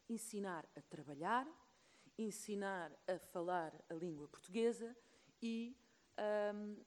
ensinar 0.08 0.70
a 0.76 0.82
trabalhar, 0.84 1.48
ensinar 2.15 2.91
a 3.08 3.17
falar 3.17 3.74
a 3.89 3.96
língua 3.96 4.28
portuguesa 4.28 4.96
e 5.41 5.76
um, 6.54 6.78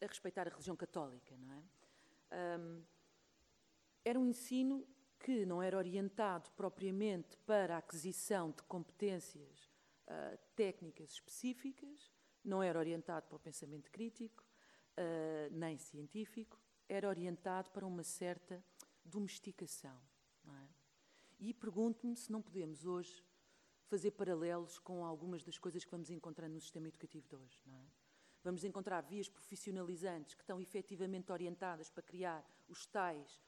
a 0.00 0.06
respeitar 0.06 0.48
a 0.48 0.50
religião 0.50 0.74
católica, 0.74 1.36
não 1.36 1.52
é? 1.52 1.62
Um, 2.58 2.82
era 4.04 4.18
um 4.18 4.26
ensino 4.26 4.84
que 5.20 5.46
não 5.46 5.62
era 5.62 5.78
orientado 5.78 6.50
propriamente 6.56 7.36
para 7.46 7.76
a 7.76 7.78
aquisição 7.78 8.50
de 8.50 8.62
competências 8.64 9.71
técnicas 10.54 11.12
específicas, 11.12 12.12
não 12.44 12.62
era 12.62 12.78
orientado 12.78 13.26
para 13.26 13.36
o 13.36 13.40
pensamento 13.40 13.90
crítico, 13.90 14.44
uh, 14.98 15.52
nem 15.52 15.78
científico, 15.78 16.60
era 16.88 17.08
orientado 17.08 17.70
para 17.70 17.86
uma 17.86 18.02
certa 18.02 18.64
domesticação. 19.04 20.00
É? 20.46 20.68
E 21.38 21.54
pergunto-me 21.54 22.16
se 22.16 22.30
não 22.30 22.42
podemos 22.42 22.84
hoje 22.84 23.24
fazer 23.86 24.12
paralelos 24.12 24.78
com 24.78 25.04
algumas 25.04 25.44
das 25.44 25.58
coisas 25.58 25.84
que 25.84 25.90
vamos 25.90 26.10
encontrando 26.10 26.54
no 26.54 26.60
sistema 26.60 26.88
educativo 26.88 27.28
de 27.28 27.36
hoje. 27.36 27.62
É? 27.68 27.84
Vamos 28.42 28.64
encontrar 28.64 29.00
vias 29.02 29.28
profissionalizantes 29.28 30.34
que 30.34 30.42
estão 30.42 30.60
efetivamente 30.60 31.30
orientadas 31.30 31.90
para 31.90 32.02
criar 32.02 32.44
os 32.68 32.86
tais 32.86 33.40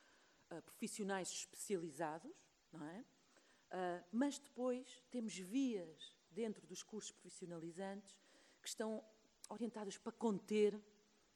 uh, 0.51 0.63
profissionais 0.63 1.31
especializados, 1.31 2.33
não 2.73 2.85
é? 2.85 3.05
Uh, 3.71 4.05
mas 4.13 4.39
depois 4.39 5.03
temos 5.11 5.37
vias 5.37 6.17
dentro 6.35 6.67
dos 6.67 6.83
cursos 6.83 7.13
profissionalizantes 7.13 8.17
que 8.61 8.69
estão 8.69 9.03
orientadas 9.49 9.97
para 9.97 10.13
conter, 10.13 10.79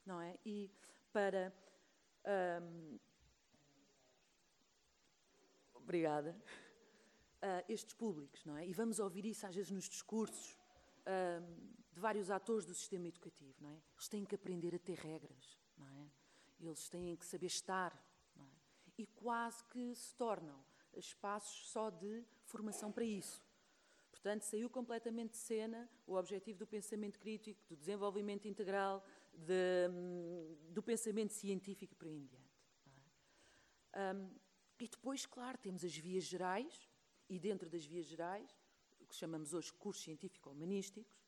não 0.05 0.21
é? 0.21 0.39
E 0.45 0.71
para. 1.13 1.55
Um, 2.63 2.99
obrigada. 5.75 6.37
Uh, 7.39 7.65
estes 7.69 7.95
públicos, 7.95 8.45
não 8.45 8.57
é? 8.57 8.67
E 8.67 8.73
vamos 8.73 8.99
ouvir 8.99 9.25
isso 9.25 9.47
às 9.47 9.55
vezes 9.55 9.71
nos 9.71 9.89
discursos. 9.89 10.57
De 11.91 12.01
vários 12.01 12.31
atores 12.31 12.67
do 12.67 12.75
sistema 12.75 13.09
educativo. 13.09 13.57
Não 13.63 13.71
é? 13.71 13.81
Eles 13.95 14.09
têm 14.09 14.27
que 14.27 14.35
aprender 14.35 14.75
a 14.75 14.79
ter 14.79 14.99
regras, 14.99 15.59
não 15.79 15.89
é? 15.89 16.11
eles 16.61 16.89
têm 16.89 17.17
que 17.17 17.27
saber 17.27 17.47
estar. 17.47 17.95
É? 18.37 18.43
E 18.99 19.07
quase 19.07 19.65
que 19.65 19.95
se 19.95 20.15
tornam 20.15 20.63
espaços 20.97 21.71
só 21.71 21.91
de 21.91 22.25
formação 22.45 22.91
para 22.91 23.05
isso. 23.05 23.43
Portanto, 24.21 24.43
saiu 24.43 24.69
completamente 24.69 25.33
de 25.33 25.37
cena 25.37 25.89
o 26.07 26.15
objetivo 26.15 26.59
do 26.59 26.67
pensamento 26.67 27.19
crítico, 27.19 27.63
do 27.69 27.77
desenvolvimento 27.77 28.49
integral, 28.49 29.05
de, 29.33 29.89
hum, 29.91 30.57
do 30.71 30.83
pensamento 30.83 31.33
científico 31.33 31.95
para 31.95 32.09
em 32.09 32.25
diante. 32.25 32.59
É? 33.93 34.13
Um, 34.13 34.31
e 34.81 34.89
depois, 34.89 35.25
claro, 35.25 35.57
temos 35.59 35.85
as 35.85 35.97
vias 35.97 36.25
gerais, 36.25 36.89
E 37.31 37.39
dentro 37.39 37.69
das 37.69 37.85
vias 37.85 38.07
gerais, 38.07 38.51
o 38.99 39.05
que 39.05 39.15
chamamos 39.15 39.53
hoje 39.53 39.71
cursos 39.75 40.03
científico-humanísticos, 40.03 41.21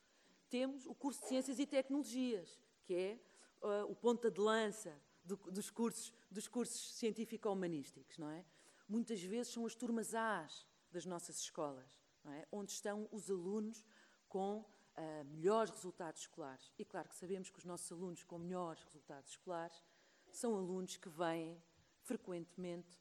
temos 0.49 0.87
o 0.87 0.95
curso 0.95 1.21
de 1.21 1.29
Ciências 1.29 1.59
e 1.59 1.67
Tecnologias, 1.67 2.59
que 2.85 2.95
é 2.95 3.21
uh, 3.61 3.85
o 3.85 3.95
ponta 3.95 4.31
de 4.31 4.41
lança 4.41 4.99
do, 5.23 5.37
dos 5.37 5.71
cursos, 5.71 6.13
dos 6.31 6.49
cursos 6.49 6.95
científico-humanísticos, 6.95 8.17
não 8.17 8.31
é? 8.31 8.45
Muitas 8.89 9.23
vezes 9.23 9.53
são 9.53 9.67
as 9.67 9.75
turmas 9.75 10.15
A's 10.15 10.67
das 10.91 11.05
nossas 11.05 11.39
escolas, 11.39 12.00
é? 12.33 12.47
onde 12.53 12.73
estão 12.73 13.09
os 13.11 13.31
alunos 13.31 13.85
com 14.29 14.59
uh, 14.59 15.25
melhores 15.25 15.71
resultados 15.71 16.23
escolares. 16.23 16.73
E 16.79 16.85
claro 16.85 17.09
que 17.09 17.17
sabemos 17.17 17.51
que 17.51 17.59
os 17.59 17.65
nossos 17.65 17.91
alunos 17.91 18.23
com 18.23 18.39
melhores 18.39 18.83
resultados 18.83 19.31
escolares 19.31 19.83
são 20.31 20.57
alunos 20.57 20.97
que 20.97 21.09
vêm 21.09 21.61
frequentemente 22.03 22.99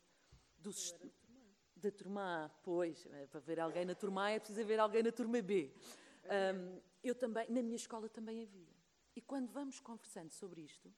dos, 0.57 0.93
da 1.75 1.91
turma 1.91 2.45
A. 2.45 2.49
Pois, 2.49 3.05
é, 3.07 3.27
para 3.27 3.39
ver 3.39 3.59
alguém 3.59 3.85
na 3.85 3.95
turma 3.95 4.25
A 4.25 4.31
é 4.31 4.39
preciso 4.39 4.65
ver 4.65 4.79
alguém 4.79 5.03
na 5.03 5.11
turma 5.11 5.41
B. 5.41 5.73
Um, 6.25 6.81
eu 7.03 7.15
também, 7.15 7.49
na 7.49 7.61
minha 7.61 7.75
escola 7.75 8.09
também 8.09 8.43
havia. 8.43 8.75
E 9.15 9.21
quando 9.21 9.51
vamos 9.51 9.79
conversando 9.79 10.31
sobre 10.31 10.61
isto, 10.61 10.93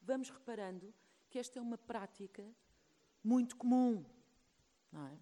vamos 0.00 0.30
reparando 0.30 0.94
que 1.28 1.38
esta 1.38 1.58
é 1.58 1.62
uma 1.62 1.78
prática 1.78 2.44
muito 3.22 3.56
comum. 3.56 4.04
Não 4.92 5.06
é? 5.06 5.18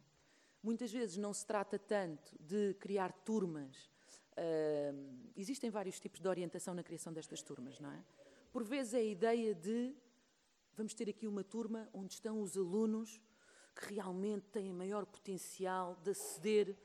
Muitas 0.62 0.92
vezes 0.92 1.16
não 1.16 1.32
se 1.32 1.44
trata 1.44 1.78
tanto 1.78 2.36
de 2.40 2.74
criar 2.74 3.12
turmas. 3.12 3.90
Uh, 4.32 5.30
existem 5.36 5.70
vários 5.70 5.98
tipos 5.98 6.20
de 6.20 6.28
orientação 6.28 6.72
na 6.74 6.82
criação 6.82 7.12
destas 7.12 7.42
turmas, 7.42 7.80
não 7.80 7.90
é? 7.90 8.04
Por 8.52 8.62
vezes 8.62 8.94
é 8.94 8.98
a 8.98 9.02
ideia 9.02 9.54
de 9.54 9.94
vamos 10.74 10.94
ter 10.94 11.08
aqui 11.08 11.26
uma 11.26 11.42
turma 11.42 11.88
onde 11.92 12.14
estão 12.14 12.40
os 12.40 12.56
alunos 12.56 13.20
que 13.74 13.94
realmente 13.94 14.48
têm 14.48 14.72
maior 14.72 15.04
potencial 15.04 15.96
de 15.96 16.10
aceder 16.10 16.76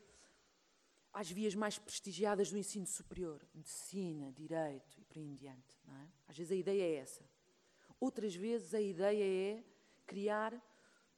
às 1.13 1.29
vias 1.29 1.55
mais 1.55 1.77
prestigiadas 1.77 2.51
do 2.51 2.57
ensino 2.57 2.85
superior, 2.85 3.45
medicina, 3.53 4.31
direito 4.31 4.99
e 4.99 5.03
por 5.03 5.17
aí 5.17 5.25
em 5.25 5.35
diante. 5.35 5.77
Não 5.85 5.95
é? 5.95 6.07
Às 6.27 6.37
vezes 6.37 6.51
a 6.51 6.55
ideia 6.55 6.83
é 6.83 6.95
essa. 6.95 7.23
Outras 7.99 8.35
vezes 8.35 8.73
a 8.73 8.81
ideia 8.81 9.23
é 9.23 9.63
criar 10.05 10.53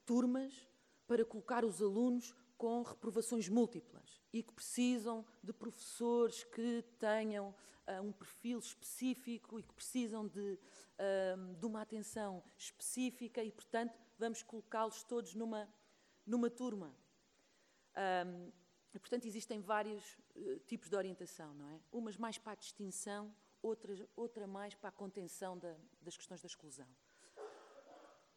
turmas 0.05 0.67
para 1.05 1.25
colocar 1.25 1.65
os 1.65 1.81
alunos 1.81 2.35
com 2.59 2.83
reprovações 2.83 3.47
múltiplas 3.47 4.21
e 4.33 4.43
que 4.43 4.51
precisam 4.51 5.25
de 5.41 5.53
professores 5.53 6.43
que 6.43 6.83
tenham 6.99 7.55
uh, 7.87 8.01
um 8.03 8.11
perfil 8.11 8.59
específico 8.59 9.57
e 9.57 9.63
que 9.63 9.73
precisam 9.73 10.27
de, 10.27 10.59
uh, 10.59 11.55
de 11.55 11.65
uma 11.65 11.81
atenção 11.81 12.43
específica 12.57 13.41
e, 13.41 13.49
portanto, 13.49 13.97
vamos 14.17 14.43
colocá-los 14.43 15.03
todos 15.03 15.33
numa, 15.35 15.73
numa 16.27 16.49
turma. 16.49 16.93
Um, 17.95 18.51
e, 18.93 18.99
portanto, 18.99 19.25
existem 19.25 19.61
vários 19.61 20.17
uh, 20.35 20.59
tipos 20.67 20.89
de 20.89 20.97
orientação, 20.97 21.53
não 21.53 21.69
é? 21.69 21.79
Umas 21.89 22.17
mais 22.17 22.37
para 22.37 22.51
a 22.51 22.55
distinção, 22.55 23.33
outras, 23.61 24.05
outra 24.17 24.45
mais 24.45 24.75
para 24.75 24.89
a 24.89 24.91
contenção 24.91 25.57
da, 25.57 25.77
das 26.01 26.17
questões 26.17 26.41
da 26.41 26.47
exclusão. 26.47 26.87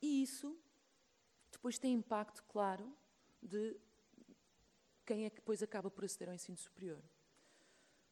E 0.00 0.22
isso 0.22 0.56
depois 1.50 1.76
tem 1.76 1.92
impacto, 1.92 2.44
claro, 2.44 2.96
de 3.42 3.76
quem 5.12 5.26
é 5.26 5.30
que 5.30 5.36
depois 5.36 5.62
acaba 5.62 5.90
por 5.90 6.06
aceder 6.06 6.30
ao 6.30 6.34
ensino 6.34 6.56
superior. 6.56 7.02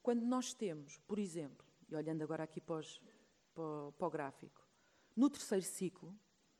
Quando 0.02 0.20
nós 0.20 0.52
temos, 0.52 0.98
por 1.06 1.18
exemplo, 1.18 1.66
e 1.88 1.96
olhando 1.96 2.20
agora 2.20 2.44
aqui 2.44 2.60
para, 2.60 2.76
os, 2.76 3.00
para, 3.54 3.92
para 3.92 4.06
o 4.06 4.10
gráfico, 4.10 4.68
no 5.16 5.30
terceiro 5.30 5.64
ciclo, 5.64 6.14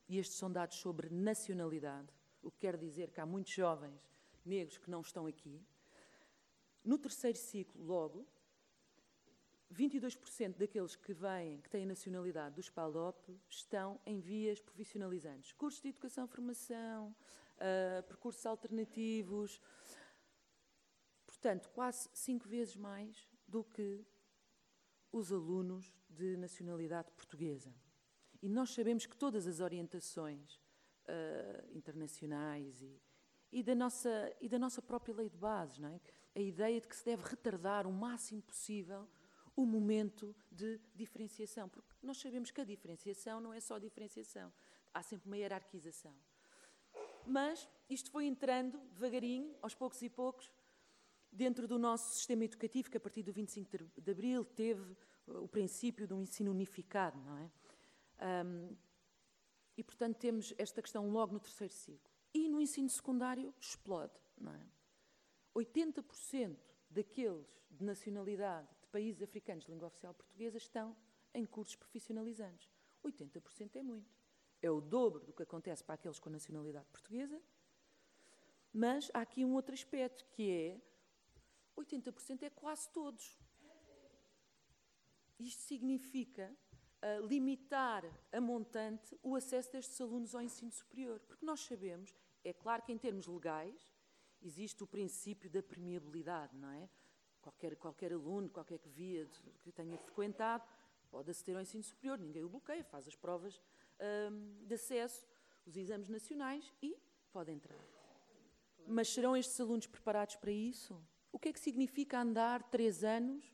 e 0.09 0.17
estes 0.17 0.39
são 0.39 0.51
dados 0.51 0.79
sobre 0.79 1.11
nacionalidade, 1.11 2.09
o 2.43 2.51
que 2.51 2.61
quer 2.61 2.79
dizer 2.79 3.11
que 3.11 3.21
há 3.21 3.27
muitos 3.27 3.53
jovens 3.53 4.01
negros 4.43 4.79
que 4.79 4.91
não 4.91 5.03
estão 5.03 5.27
aqui, 5.27 5.63
no 6.83 6.97
terceiro 6.97 7.37
ciclo, 7.37 7.85
logo, 7.85 8.27
22% 9.71 10.57
daqueles 10.57 10.97
que 10.97 11.13
vêm, 11.13 11.61
que 11.61 11.69
têm 11.69 11.85
nacionalidade 11.85 12.55
do 12.55 12.63
SPALOP, 12.63 13.39
estão 13.47 14.01
em 14.07 14.19
vias 14.21 14.59
profissionalizantes. 14.59 15.53
Cursos 15.53 15.83
de 15.83 15.91
educação 15.91 16.27
formação, 16.27 17.15
uh, 17.61 18.03
percursos 18.05 18.45
alternativos, 18.47 19.61
Portanto, 21.41 21.71
quase 21.71 22.07
cinco 22.13 22.47
vezes 22.47 22.77
mais 22.77 23.27
do 23.49 23.65
que 23.65 24.05
os 25.11 25.33
alunos 25.33 25.91
de 26.07 26.37
nacionalidade 26.37 27.11
portuguesa. 27.13 27.75
E 28.43 28.49
nós 28.49 28.75
sabemos 28.75 29.07
que 29.07 29.17
todas 29.17 29.47
as 29.47 29.59
orientações 29.59 30.57
uh, 30.57 31.75
internacionais 31.75 32.83
e, 32.83 33.01
e, 33.51 33.63
da 33.63 33.75
nossa, 33.75 34.37
e 34.39 34.51
da 34.51 34.59
nossa 34.59 34.83
própria 34.83 35.15
lei 35.15 35.31
de 35.31 35.39
bases, 35.39 35.79
não 35.79 35.89
é? 35.89 35.99
a 36.35 36.41
ideia 36.41 36.79
de 36.79 36.87
que 36.87 36.95
se 36.95 37.07
deve 37.07 37.23
retardar 37.27 37.87
o 37.87 37.93
máximo 37.93 38.43
possível 38.43 39.09
o 39.57 39.65
momento 39.65 40.37
de 40.53 40.79
diferenciação, 40.95 41.71
porque 41.71 41.95
nós 42.03 42.19
sabemos 42.19 42.51
que 42.51 42.61
a 42.61 42.65
diferenciação 42.65 43.41
não 43.41 43.55
é 43.55 43.61
só 43.61 43.79
diferenciação, 43.79 44.53
há 44.93 45.03
sempre 45.03 45.27
uma 45.27 45.39
hierarquização. 45.39 46.15
Mas 47.27 47.67
isto 47.89 48.11
foi 48.11 48.27
entrando 48.27 48.79
devagarinho, 48.91 49.57
aos 49.63 49.75
poucos 49.75 50.03
e 50.03 50.11
poucos, 50.11 50.51
dentro 51.33 51.69
do 51.69 51.79
nosso 51.79 52.15
sistema 52.15 52.45
educativo, 52.45 52.91
que 52.91 52.97
a 52.97 53.01
partir 53.01 53.23
do 53.23 53.33
25 53.33 53.79
de 53.97 54.11
Abril 54.11 54.45
teve 54.45 54.97
uh, 55.27 55.43
o 55.43 55.49
princípio 55.49 56.07
de 56.07 56.15
um 56.15 56.23
ensino 56.23 56.51
unificado, 56.51 57.19
não 57.21 57.39
é? 57.39 57.51
Um, 58.45 58.77
e, 59.77 59.83
portanto, 59.83 60.19
temos 60.19 60.53
esta 60.59 60.83
questão 60.83 61.09
logo 61.11 61.33
no 61.33 61.41
terceiro 61.41 61.73
ciclo. 61.73 62.11
E 62.35 62.49
no 62.49 62.61
ensino 62.61 62.89
secundário 62.89 63.55
explode, 63.59 64.13
não 64.39 64.53
é? 64.53 64.67
80% 65.57 66.57
daqueles 66.91 67.47
de 67.71 67.85
nacionalidade 67.85 68.69
de 68.83 68.89
países 68.89 69.23
africanos 69.23 69.65
de 69.65 69.71
língua 69.71 69.89
oficial 69.89 70.13
portuguesa 70.13 70.59
estão 70.59 70.97
em 71.33 71.47
cursos 71.47 71.77
profissionalizantes. 71.77 72.69
80% 73.05 73.77
é 73.77 73.83
muito. 73.83 74.15
É 74.61 74.71
o 74.71 74.81
dobro 74.81 75.25
do 75.25 75.33
que 75.33 75.43
acontece 75.43 75.83
para 75.83 75.95
aqueles 75.95 76.19
com 76.19 76.29
nacionalidade 76.29 76.87
portuguesa. 76.91 77.41
Mas 78.73 79.11
há 79.15 79.21
aqui 79.21 79.45
um 79.45 79.55
outro 79.55 79.75
aspecto, 79.75 80.27
que 80.27 80.51
é 80.51 80.81
80% 81.77 82.43
é 82.43 82.51
quase 82.51 82.89
todos. 82.91 83.39
Isto 85.39 85.63
significa 85.63 86.55
uh, 87.03 87.27
limitar 87.27 88.05
a 88.33 88.41
montante 88.41 89.19
o 89.23 89.35
acesso 89.35 89.73
destes 89.73 90.01
alunos 90.01 90.35
ao 90.35 90.43
ensino 90.43 90.71
superior. 90.71 91.21
Porque 91.21 91.45
nós 91.45 91.61
sabemos, 91.61 92.15
é 92.45 92.53
claro 92.53 92.83
que 92.83 92.93
em 92.93 92.99
termos 92.99 93.27
legais, 93.27 93.95
existe 94.43 94.83
o 94.83 94.87
princípio 94.87 95.51
da 95.51 95.63
permeabilidade, 95.63 96.57
não 96.57 96.71
é? 96.71 96.89
Qualquer, 97.41 97.77
qualquer 97.77 98.13
aluno, 98.13 98.49
qualquer 98.51 98.79
que 98.79 98.89
via 98.89 99.27
que 99.63 99.73
tenha 99.73 99.97
frequentado, 99.97 100.65
pode 101.11 101.31
aceder 101.31 101.57
ao 101.57 101.63
ensino 101.63 101.83
superior, 101.83 102.19
ninguém 102.19 102.45
o 102.45 102.49
bloqueia, 102.49 102.85
faz 102.85 103.09
as 103.09 103.17
provas 103.17 103.61
um, 104.31 104.67
de 104.67 104.75
acesso, 104.75 105.27
os 105.67 105.77
exames 105.77 106.09
nacionais 106.09 106.73
e 106.83 106.97
pode 107.33 107.51
entrar. 107.51 107.79
Mas 108.87 109.09
serão 109.09 109.37
estes 109.37 109.59
alunos 109.61 109.87
preparados 109.87 110.37
para 110.37 110.51
isso? 110.51 111.01
O 111.33 111.39
que 111.39 111.49
é 111.49 111.53
que 111.53 111.61
significa 111.61 112.21
andar 112.21 112.63
três 112.65 113.05
anos 113.05 113.45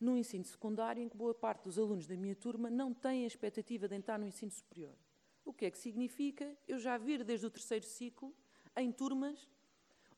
no 0.00 0.16
ensino 0.16 0.44
secundário 0.44 1.02
em 1.02 1.08
que 1.08 1.16
boa 1.16 1.34
parte 1.34 1.64
dos 1.64 1.78
alunos 1.78 2.06
da 2.06 2.16
minha 2.16 2.34
turma 2.34 2.70
não 2.70 2.92
têm 2.92 3.24
a 3.24 3.26
expectativa 3.26 3.86
de 3.86 3.94
entrar 3.94 4.18
no 4.18 4.26
ensino 4.26 4.50
superior? 4.50 4.96
O 5.44 5.52
que 5.52 5.66
é 5.66 5.70
que 5.70 5.78
significa 5.78 6.56
eu 6.66 6.78
já 6.78 6.96
vir 6.96 7.24
desde 7.24 7.46
o 7.46 7.50
terceiro 7.50 7.84
ciclo 7.84 8.34
em 8.76 8.90
turmas 8.90 9.48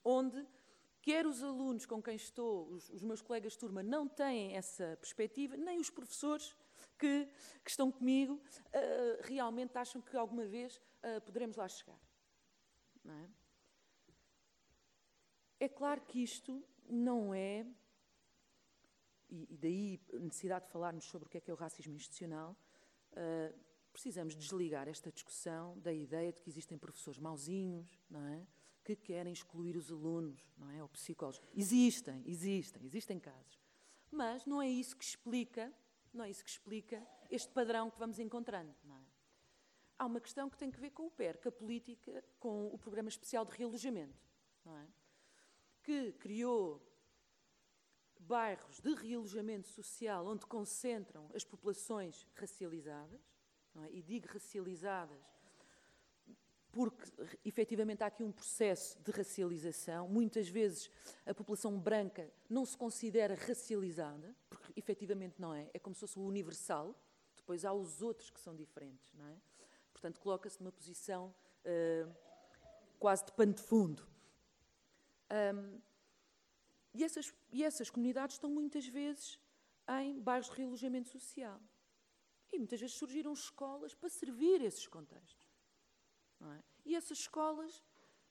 onde 0.04 0.46
quer 1.00 1.26
os 1.26 1.42
alunos 1.42 1.84
com 1.84 2.02
quem 2.02 2.16
estou, 2.16 2.66
os, 2.70 2.88
os 2.88 3.02
meus 3.02 3.20
colegas 3.20 3.52
de 3.52 3.58
turma, 3.58 3.82
não 3.82 4.08
têm 4.08 4.56
essa 4.56 4.96
perspectiva, 5.00 5.56
nem 5.56 5.78
os 5.78 5.90
professores 5.90 6.56
que, 6.98 7.28
que 7.62 7.70
estão 7.70 7.92
comigo 7.92 8.34
uh, 8.34 9.22
realmente 9.22 9.76
acham 9.76 10.00
que 10.00 10.16
alguma 10.16 10.46
vez 10.46 10.76
uh, 10.76 11.20
poderemos 11.20 11.56
lá 11.56 11.68
chegar. 11.68 11.98
Não 13.04 13.14
é? 13.14 13.28
É 15.64 15.68
claro 15.70 16.03
que 16.03 16.22
isto 16.22 16.62
não 16.90 17.33
é, 17.33 17.66
e, 19.31 19.46
daí 19.50 19.98
a 20.12 20.18
necessidade 20.18 20.66
de 20.66 20.70
falarmos 20.70 21.07
sobre 21.07 21.27
o 21.27 21.31
que 21.31 21.38
é 21.38 21.40
que 21.40 21.50
é 21.50 21.55
o 21.55 21.57
racismo 21.57 21.94
institucional, 21.94 22.55
uh, 23.12 23.59
precisamos 23.90 24.37
desligar 24.37 24.88
esta 24.88 25.11
discussão 25.11 25.79
da 25.79 25.90
ideia 25.90 26.35
de 26.35 26.40
que 26.42 26.50
existem 26.50 26.77
professores 26.77 27.18
mauzinhos, 27.18 27.98
não 28.11 28.27
é? 28.27 28.46
Que 28.85 28.94
querem 28.94 29.33
excluir 29.33 29.74
os 29.74 29.90
alunos, 29.90 30.38
não 30.59 30.70
é? 30.70 30.83
Ou 30.83 30.88
psicólogos. 30.90 31.40
Existem, 31.57 32.22
existem, 32.27 32.85
existem 32.85 33.18
casos. 33.18 33.59
Mas 34.11 34.44
não 34.44 34.61
é 34.61 34.68
isso 34.68 34.94
que 34.94 35.05
explica, 35.05 35.72
não 36.12 36.27
é 36.27 36.31
isso 36.31 36.44
que 36.44 36.50
explica 36.50 37.03
este 37.31 37.50
padrão 37.50 37.90
que 37.90 37.98
vamos 37.98 38.18
encontrando, 38.18 38.74
não 38.85 38.98
é? 38.98 39.05
Há 39.98 40.05
uma 40.05 40.20
questão 40.20 40.50
que 40.50 40.59
tem 40.59 40.70
que 40.70 40.79
ver 40.79 40.90
com 40.90 41.07
o 41.07 41.11
PER, 41.11 41.38
com 41.38 41.48
a 41.48 41.53
política, 41.53 42.22
com 42.38 42.66
o 42.66 42.77
Programa 42.77 43.09
Especial 43.09 43.46
de 43.46 43.57
Realojamento, 43.57 44.29
não 44.62 44.77
é? 44.77 44.87
Que 45.85 46.12
criou 46.12 46.83
bairros 48.18 48.81
de 48.81 48.94
realojamento 48.94 49.68
social 49.68 50.27
onde 50.27 50.47
concentram 50.47 51.31
as 51.35 51.44
populações 51.44 52.27
racializadas, 52.35 53.20
é? 53.77 53.90
e 53.92 54.03
digo 54.03 54.27
racializadas 54.29 55.35
porque 56.75 57.09
efetivamente 57.44 58.03
há 58.03 58.07
aqui 58.09 58.25
um 58.25 58.33
processo 58.33 58.99
de 59.01 59.12
racialização. 59.12 60.09
Muitas 60.09 60.49
vezes 60.49 60.90
a 61.25 61.33
população 61.33 61.79
branca 61.79 62.29
não 62.51 62.66
se 62.66 62.77
considera 62.77 63.37
racializada, 63.37 64.35
porque 64.51 64.73
efetivamente 64.75 65.37
não 65.38 65.55
é, 65.55 65.70
é 65.73 65.79
como 65.79 65.94
se 65.94 66.01
fosse 66.01 66.18
o 66.18 66.23
universal. 66.23 66.92
Depois 67.37 67.64
há 67.64 67.73
os 67.73 68.03
outros 68.03 68.29
que 68.29 68.40
são 68.40 68.57
diferentes, 68.57 69.12
não 69.14 69.25
é? 69.29 69.37
Portanto, 69.92 70.18
coloca-se 70.18 70.61
numa 70.61 70.73
posição 70.73 71.33
uh, 71.64 72.12
quase 72.99 73.25
de 73.27 73.33
pano 73.33 73.53
de 73.55 73.62
fundo. 73.62 74.13
Um, 75.30 75.80
e, 76.92 77.02
essas, 77.02 77.34
e 77.50 77.64
essas 77.64 77.90
comunidades 77.90 78.37
estão 78.37 78.50
muitas 78.50 78.87
vezes 78.87 79.38
em 80.00 80.20
bairros 80.20 80.48
de 80.50 80.56
realojamento 80.56 81.08
social. 81.08 81.60
E 82.52 82.58
muitas 82.58 82.80
vezes 82.80 82.96
surgiram 82.96 83.32
escolas 83.32 83.94
para 83.94 84.08
servir 84.08 84.62
esses 84.62 84.87
contextos. 84.87 85.48
É? 86.40 86.62
E 86.84 86.94
essas 86.94 87.18
escolas 87.18 87.82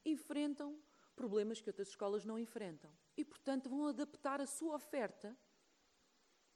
enfrentam 0.06 0.82
problemas 1.15 1.62
que 1.62 1.69
outras 1.69 1.89
escolas 1.89 2.25
não 2.25 2.39
enfrentam. 2.39 2.91
E, 3.17 3.25
portanto, 3.25 3.69
vão 3.69 3.88
adaptar 3.88 4.39
a 4.41 4.47
sua 4.47 4.75
oferta 4.75 5.38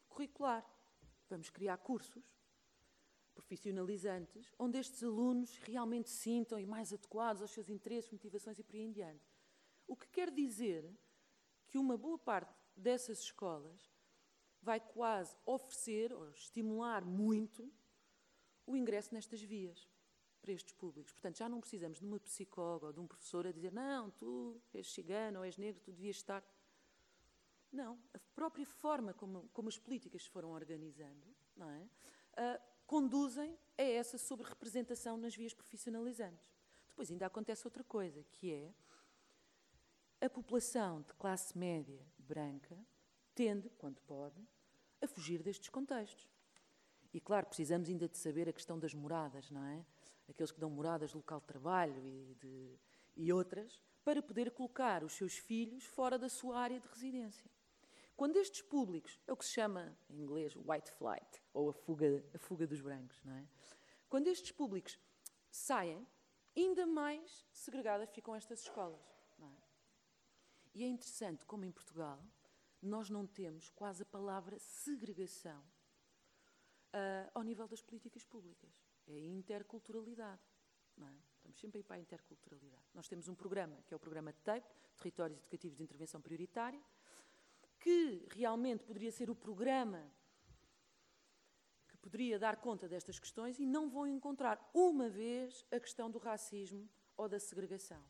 curricular. 0.07 0.65
Vamos 1.29 1.49
criar 1.49 1.77
cursos 1.77 2.23
profissionalizantes, 3.35 4.51
onde 4.57 4.79
estes 4.79 5.03
alunos 5.03 5.57
realmente 5.59 6.09
sintam 6.09 6.59
e 6.59 6.65
mais 6.65 6.91
adequados 6.91 7.41
aos 7.41 7.51
seus 7.51 7.69
interesses, 7.69 8.11
motivações 8.11 8.57
e 8.57 8.63
por 8.63 8.75
aí 8.75 8.81
em 8.81 8.91
diante. 8.91 9.36
O 9.87 9.95
que 9.95 10.07
quer 10.09 10.29
dizer 10.29 10.93
que 11.67 11.77
uma 11.77 11.97
boa 11.97 12.17
parte 12.17 12.53
dessas 12.75 13.19
escolas 13.19 13.89
vai 14.61 14.79
quase 14.79 15.35
oferecer 15.45 16.13
ou 16.13 16.29
estimular 16.29 17.05
muito 17.05 17.71
o 18.65 18.75
ingresso 18.75 19.13
nestas 19.13 19.41
vias 19.41 19.89
para 20.41 20.51
estes 20.51 20.73
públicos. 20.73 21.11
Portanto, 21.13 21.37
já 21.37 21.49
não 21.49 21.59
precisamos 21.59 21.99
de 21.99 22.05
uma 22.05 22.19
psicóloga 22.19 22.87
ou 22.87 22.93
de 22.93 22.99
um 22.99 23.07
professor 23.07 23.47
a 23.47 23.51
dizer 23.51 23.71
não, 23.71 24.11
tu 24.11 24.61
és 24.73 24.91
cigano 24.91 25.39
ou 25.39 25.45
és 25.45 25.57
negro, 25.57 25.81
tu 25.81 25.91
devias 25.91 26.17
estar. 26.17 26.43
Não, 27.71 27.99
a 28.13 28.19
própria 28.35 28.65
forma 28.65 29.13
como, 29.13 29.49
como 29.53 29.69
as 29.69 29.77
políticas 29.77 30.23
se 30.23 30.29
foram 30.29 30.51
organizando 30.51 31.35
não 31.55 31.69
é, 31.69 31.81
uh, 31.83 32.61
conduzem 32.85 33.57
a 33.77 33.83
essa 33.83 34.17
sobre-representação 34.17 35.17
nas 35.17 35.35
vias 35.35 35.53
profissionalizantes. 35.53 36.55
Depois 36.87 37.11
ainda 37.11 37.25
acontece 37.25 37.65
outra 37.67 37.83
coisa, 37.83 38.23
que 38.31 38.51
é 38.51 38.73
a 40.19 40.29
população 40.29 41.01
de 41.01 41.13
classe 41.13 41.57
média 41.57 41.99
branca 42.17 42.77
tende, 43.35 43.69
quando 43.77 44.01
pode, 44.01 44.41
a 45.01 45.07
fugir 45.07 45.43
destes 45.43 45.69
contextos. 45.69 46.27
E 47.13 47.21
claro, 47.21 47.45
precisamos 47.45 47.87
ainda 47.87 48.07
de 48.07 48.17
saber 48.17 48.49
a 48.49 48.53
questão 48.53 48.79
das 48.79 48.93
moradas, 48.93 49.49
não 49.51 49.63
é? 49.63 49.85
Aqueles 50.27 50.51
que 50.51 50.59
dão 50.59 50.69
moradas 50.69 51.11
de 51.11 51.15
local 51.15 51.39
de 51.39 51.45
trabalho 51.45 52.05
e, 52.05 52.35
de, 52.35 52.79
e 53.15 53.31
outras, 53.31 53.81
para 54.03 54.21
poder 54.21 54.51
colocar 54.51 55.03
os 55.03 55.13
seus 55.13 55.37
filhos 55.37 55.85
fora 55.85 56.17
da 56.17 56.29
sua 56.29 56.57
área 56.59 56.79
de 56.79 56.87
residência. 56.87 57.49
Quando 58.15 58.37
estes 58.37 58.63
públicos, 58.63 59.19
é 59.27 59.31
o 59.31 59.37
que 59.37 59.45
se 59.45 59.51
chama 59.51 59.95
em 60.09 60.19
inglês 60.19 60.55
white 60.55 60.91
flight, 60.93 61.43
ou 61.53 61.69
a 61.69 61.73
fuga, 61.73 62.25
a 62.33 62.39
fuga 62.39 62.65
dos 62.65 62.81
brancos, 62.81 63.21
não 63.23 63.33
é? 63.33 63.47
Quando 64.09 64.27
estes 64.27 64.51
públicos 64.51 64.99
saem, 65.51 66.05
ainda 66.55 66.87
mais 66.87 67.45
segregadas 67.51 68.09
ficam 68.09 68.35
estas 68.35 68.61
escolas. 68.61 69.05
É? 69.39 69.66
E 70.77 70.83
é 70.83 70.87
interessante 70.87 71.43
como 71.43 71.65
em 71.65 71.71
Portugal 71.71 72.23
nós 72.83 73.09
não 73.09 73.25
temos 73.25 73.67
quase 73.67 74.03
a 74.03 74.05
palavra 74.05 74.59
segregação 74.59 75.59
uh, 76.93 77.31
ao 77.33 77.41
nível 77.41 77.67
das 77.67 77.81
políticas 77.81 78.23
públicas. 78.23 78.69
É 79.07 79.13
a 79.13 79.25
interculturalidade. 79.25 80.39
É? 81.01 81.15
Estamos 81.33 81.59
sempre 81.59 81.79
aí 81.79 81.83
para 81.83 81.95
a 81.95 81.99
interculturalidade. 81.99 82.83
Nós 82.93 83.07
temos 83.07 83.27
um 83.27 83.33
programa, 83.33 83.81
que 83.87 83.93
é 83.95 83.97
o 83.97 83.99
programa 83.99 84.31
TAPE, 84.31 84.71
Territórios 84.97 85.39
Educativos 85.39 85.77
de 85.77 85.83
Intervenção 85.83 86.21
Prioritária, 86.21 86.79
que 87.79 88.27
realmente 88.29 88.83
poderia 88.83 89.11
ser 89.11 89.31
o 89.31 89.35
programa 89.35 90.07
que 91.87 91.97
poderia 91.97 92.37
dar 92.37 92.57
conta 92.57 92.87
destas 92.87 93.17
questões 93.17 93.57
e 93.57 93.65
não 93.65 93.89
vão 93.89 94.05
encontrar 94.05 94.69
uma 94.75 95.09
vez 95.09 95.65
a 95.71 95.79
questão 95.79 96.11
do 96.11 96.19
racismo 96.19 96.87
ou 97.15 97.27
da 97.27 97.39
segregação. 97.39 98.05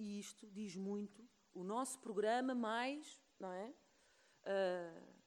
E 0.00 0.18
isto 0.18 0.46
diz 0.46 0.74
muito 0.74 1.28
o 1.52 1.62
nosso 1.62 1.98
programa 1.98 2.54
mais, 2.54 3.22
não 3.38 3.52
é? 3.52 3.68
Uh, 3.68 5.20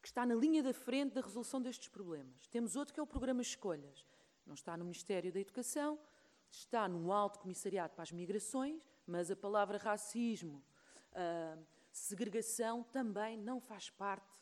que 0.00 0.08
está 0.08 0.24
na 0.24 0.34
linha 0.34 0.62
da 0.62 0.72
frente 0.72 1.12
da 1.12 1.20
resolução 1.20 1.60
destes 1.60 1.90
problemas. 1.90 2.46
Temos 2.46 2.74
outro 2.74 2.94
que 2.94 3.00
é 3.00 3.02
o 3.02 3.06
programa 3.06 3.42
Escolhas. 3.42 4.06
Não 4.46 4.54
está 4.54 4.78
no 4.78 4.84
Ministério 4.86 5.30
da 5.30 5.38
Educação, 5.38 6.00
está 6.50 6.88
no 6.88 7.12
Alto 7.12 7.38
Comissariado 7.40 7.92
para 7.92 8.04
as 8.04 8.10
Migrações, 8.10 8.82
mas 9.06 9.30
a 9.30 9.36
palavra 9.36 9.76
racismo, 9.76 10.64
uh, 11.12 11.62
segregação 11.92 12.82
também 12.84 13.36
não 13.36 13.60
faz 13.60 13.90
parte, 13.90 14.34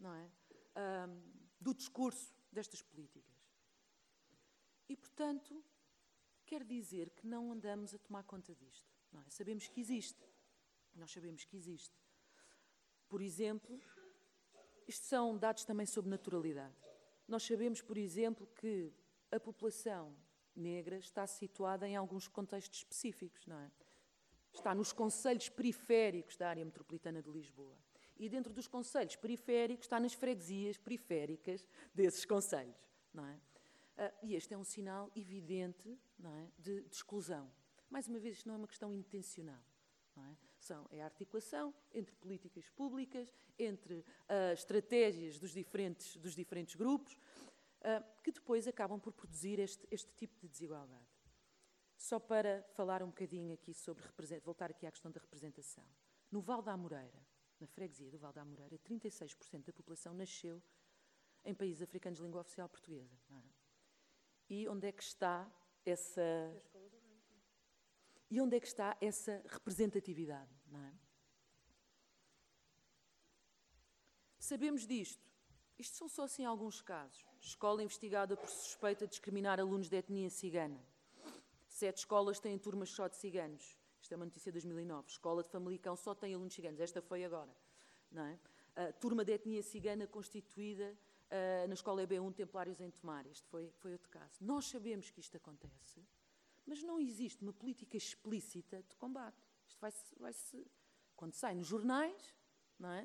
não 0.00 0.12
é? 0.12 0.28
Uh, 0.74 1.22
do 1.60 1.72
discurso 1.72 2.34
destas 2.50 2.82
políticas. 2.82 3.32
E, 4.88 4.96
portanto, 4.96 5.64
quer 6.44 6.64
dizer 6.64 7.10
que 7.10 7.24
não 7.24 7.52
andamos 7.52 7.94
a 7.94 7.98
tomar 7.98 8.24
conta 8.24 8.52
disto. 8.56 8.93
É? 9.20 9.30
Sabemos 9.30 9.66
que 9.68 9.80
existe. 9.80 10.22
Nós 10.94 11.10
sabemos 11.10 11.44
que 11.44 11.56
existe. 11.56 11.94
Por 13.08 13.20
exemplo, 13.20 13.80
isto 14.86 15.06
são 15.06 15.36
dados 15.36 15.64
também 15.64 15.86
sobre 15.86 16.10
naturalidade. 16.10 16.74
Nós 17.26 17.42
sabemos, 17.42 17.80
por 17.80 17.96
exemplo, 17.96 18.46
que 18.56 18.92
a 19.30 19.40
população 19.40 20.14
negra 20.54 20.96
está 20.96 21.26
situada 21.26 21.88
em 21.88 21.96
alguns 21.96 22.28
contextos 22.28 22.78
específicos, 22.78 23.46
não 23.46 23.58
é? 23.58 23.70
Está 24.52 24.74
nos 24.74 24.92
conselhos 24.92 25.48
periféricos 25.48 26.36
da 26.36 26.48
área 26.48 26.64
metropolitana 26.64 27.20
de 27.20 27.30
Lisboa. 27.30 27.76
E 28.16 28.28
dentro 28.28 28.52
dos 28.52 28.68
conselhos 28.68 29.16
periféricos 29.16 29.86
está 29.86 29.98
nas 29.98 30.12
freguesias 30.12 30.78
periféricas 30.78 31.66
desses 31.92 32.24
conselhos, 32.24 32.76
não 33.12 33.26
é? 33.26 33.40
Ah, 33.96 34.12
e 34.22 34.34
este 34.34 34.54
é 34.54 34.58
um 34.58 34.64
sinal 34.64 35.10
evidente 35.16 35.98
não 36.18 36.34
é, 36.36 36.48
de, 36.58 36.82
de 36.82 36.94
exclusão. 36.94 37.50
Mais 37.94 38.08
uma 38.08 38.18
vez, 38.18 38.38
isto 38.38 38.48
não 38.48 38.56
é 38.56 38.58
uma 38.58 38.66
questão 38.66 38.92
intencional. 38.92 39.62
É? 40.16 40.36
São, 40.58 40.84
é 40.90 41.00
a 41.00 41.04
articulação 41.04 41.72
entre 41.92 42.12
políticas 42.16 42.68
públicas, 42.70 43.32
entre 43.56 44.00
uh, 44.00 44.52
estratégias 44.52 45.38
dos 45.38 45.52
diferentes, 45.52 46.16
dos 46.16 46.34
diferentes 46.34 46.74
grupos, 46.74 47.12
uh, 47.12 48.22
que 48.24 48.32
depois 48.32 48.66
acabam 48.66 48.98
por 48.98 49.12
produzir 49.12 49.60
este, 49.60 49.86
este 49.92 50.12
tipo 50.16 50.40
de 50.40 50.48
desigualdade. 50.48 51.06
Só 51.96 52.18
para 52.18 52.64
falar 52.72 53.00
um 53.00 53.10
bocadinho 53.10 53.54
aqui 53.54 53.72
sobre, 53.72 54.02
voltar 54.42 54.72
aqui 54.72 54.88
à 54.88 54.90
questão 54.90 55.12
da 55.12 55.20
representação. 55.20 55.86
No 56.32 56.40
Val 56.40 56.62
da 56.62 56.72
Amoreira, 56.72 57.24
na 57.60 57.68
freguesia 57.68 58.10
do 58.10 58.18
Val 58.18 58.32
da 58.32 58.42
Amoreira, 58.42 58.76
36% 58.76 59.66
da 59.66 59.72
população 59.72 60.12
nasceu 60.14 60.60
em 61.44 61.54
países 61.54 61.80
africanos 61.80 62.18
de 62.18 62.24
língua 62.24 62.40
oficial 62.40 62.68
portuguesa. 62.68 63.16
É? 63.30 63.42
E 64.50 64.68
onde 64.68 64.88
é 64.88 64.90
que 64.90 65.04
está 65.04 65.48
essa 65.84 66.20
e 68.34 68.40
onde 68.40 68.56
é 68.56 68.60
que 68.60 68.66
está 68.66 68.96
essa 69.00 69.40
representatividade? 69.46 70.50
É? 70.74 70.92
Sabemos 74.40 74.84
disto. 74.84 75.32
Isto 75.78 75.96
são 75.96 76.08
só 76.08 76.24
assim 76.24 76.44
alguns 76.44 76.82
casos. 76.82 77.24
Escola 77.40 77.80
investigada 77.80 78.36
por 78.36 78.48
suspeita 78.48 79.06
de 79.06 79.10
discriminar 79.10 79.60
alunos 79.60 79.88
de 79.88 79.96
etnia 79.96 80.28
cigana. 80.30 80.84
Sete 81.68 81.98
escolas 81.98 82.40
têm 82.40 82.58
turmas 82.58 82.90
só 82.90 83.06
de 83.06 83.16
ciganos. 83.16 83.78
Isto 84.00 84.14
é 84.14 84.16
uma 84.16 84.24
notícia 84.24 84.50
de 84.50 84.54
2009. 84.58 85.10
Escola 85.10 85.40
de 85.40 85.48
Famalicão 85.48 85.94
só 85.94 86.12
tem 86.12 86.34
alunos 86.34 86.54
ciganos. 86.54 86.80
Esta 86.80 87.00
foi 87.00 87.24
agora. 87.24 87.54
É? 88.74 88.90
Turma 88.94 89.24
de 89.24 89.30
etnia 89.30 89.62
cigana 89.62 90.08
constituída 90.08 90.92
uh, 91.30 91.68
na 91.68 91.74
Escola 91.74 92.02
EB1 92.04 92.34
Templários 92.34 92.80
em 92.80 92.90
Tomar. 92.90 93.28
Este 93.28 93.46
foi, 93.46 93.70
foi 93.76 93.92
outro 93.92 94.10
caso. 94.10 94.38
Nós 94.40 94.64
sabemos 94.64 95.08
que 95.08 95.20
isto 95.20 95.36
acontece 95.36 96.04
mas 96.66 96.82
não 96.82 96.98
existe 96.98 97.42
uma 97.42 97.52
política 97.52 97.96
explícita 97.96 98.82
de 98.82 98.96
combate. 98.96 99.42
Isto 99.66 99.80
vai-se, 99.80 100.14
vai-se 100.18 100.66
quando 101.16 101.34
sai 101.34 101.54
nos 101.54 101.66
jornais, 101.66 102.34
não 102.78 102.90
é? 102.90 103.04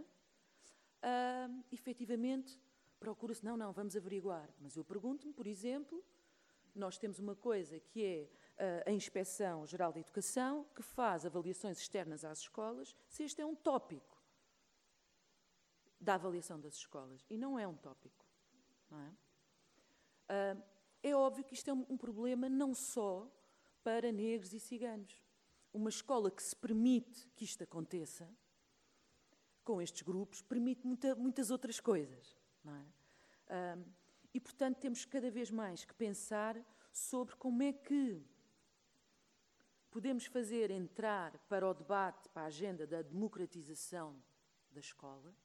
Uh, 1.01 1.63
efetivamente, 1.71 2.59
procura-se, 2.99 3.43
não, 3.43 3.55
não, 3.55 3.71
vamos 3.71 3.95
averiguar. 3.95 4.49
Mas 4.59 4.75
eu 4.75 4.83
pergunto-me, 4.83 5.33
por 5.33 5.47
exemplo, 5.47 6.03
nós 6.75 6.97
temos 6.97 7.19
uma 7.19 7.35
coisa 7.35 7.79
que 7.79 8.03
é 8.03 8.29
uh, 8.85 8.89
a 8.89 8.91
Inspeção 8.91 9.65
Geral 9.65 9.93
de 9.93 9.99
Educação, 9.99 10.65
que 10.75 10.81
faz 10.81 11.25
avaliações 11.25 11.79
externas 11.79 12.25
às 12.25 12.39
escolas, 12.39 12.95
se 13.07 13.23
este 13.23 13.41
é 13.41 13.45
um 13.45 13.55
tópico 13.55 14.17
da 15.99 16.15
avaliação 16.15 16.59
das 16.59 16.75
escolas. 16.75 17.25
E 17.29 17.37
não 17.37 17.59
é 17.59 17.67
um 17.67 17.75
tópico. 17.75 18.25
Não 18.89 18.99
é? 18.99 19.09
Uh, 20.29 20.63
é 21.01 21.15
óbvio 21.15 21.43
que 21.43 21.53
isto 21.53 21.69
é 21.69 21.73
um 21.73 21.97
problema 21.97 22.49
não 22.49 22.73
só 22.73 23.29
para 23.83 24.11
negros 24.11 24.53
e 24.53 24.59
ciganos. 24.59 25.21
Uma 25.73 25.89
escola 25.89 26.31
que 26.31 26.41
se 26.41 26.55
permite 26.55 27.27
que 27.35 27.45
isto 27.45 27.63
aconteça, 27.63 28.29
com 29.63 29.81
estes 29.81 30.01
grupos, 30.01 30.41
permite 30.41 30.85
muita, 30.85 31.15
muitas 31.15 31.51
outras 31.51 31.79
coisas. 31.79 32.35
É? 32.65 33.75
Um, 33.77 33.85
e, 34.33 34.39
portanto, 34.39 34.77
temos 34.77 35.05
cada 35.05 35.29
vez 35.29 35.51
mais 35.51 35.85
que 35.85 35.93
pensar 35.93 36.55
sobre 36.91 37.35
como 37.35 37.61
é 37.63 37.73
que 37.73 38.21
podemos 39.91 40.25
fazer 40.25 40.71
entrar 40.71 41.37
para 41.47 41.67
o 41.67 41.73
debate, 41.73 42.29
para 42.29 42.43
a 42.43 42.45
agenda 42.45 42.85
da 42.85 43.01
democratização 43.01 44.21
da 44.71 44.79
escola, 44.79 45.35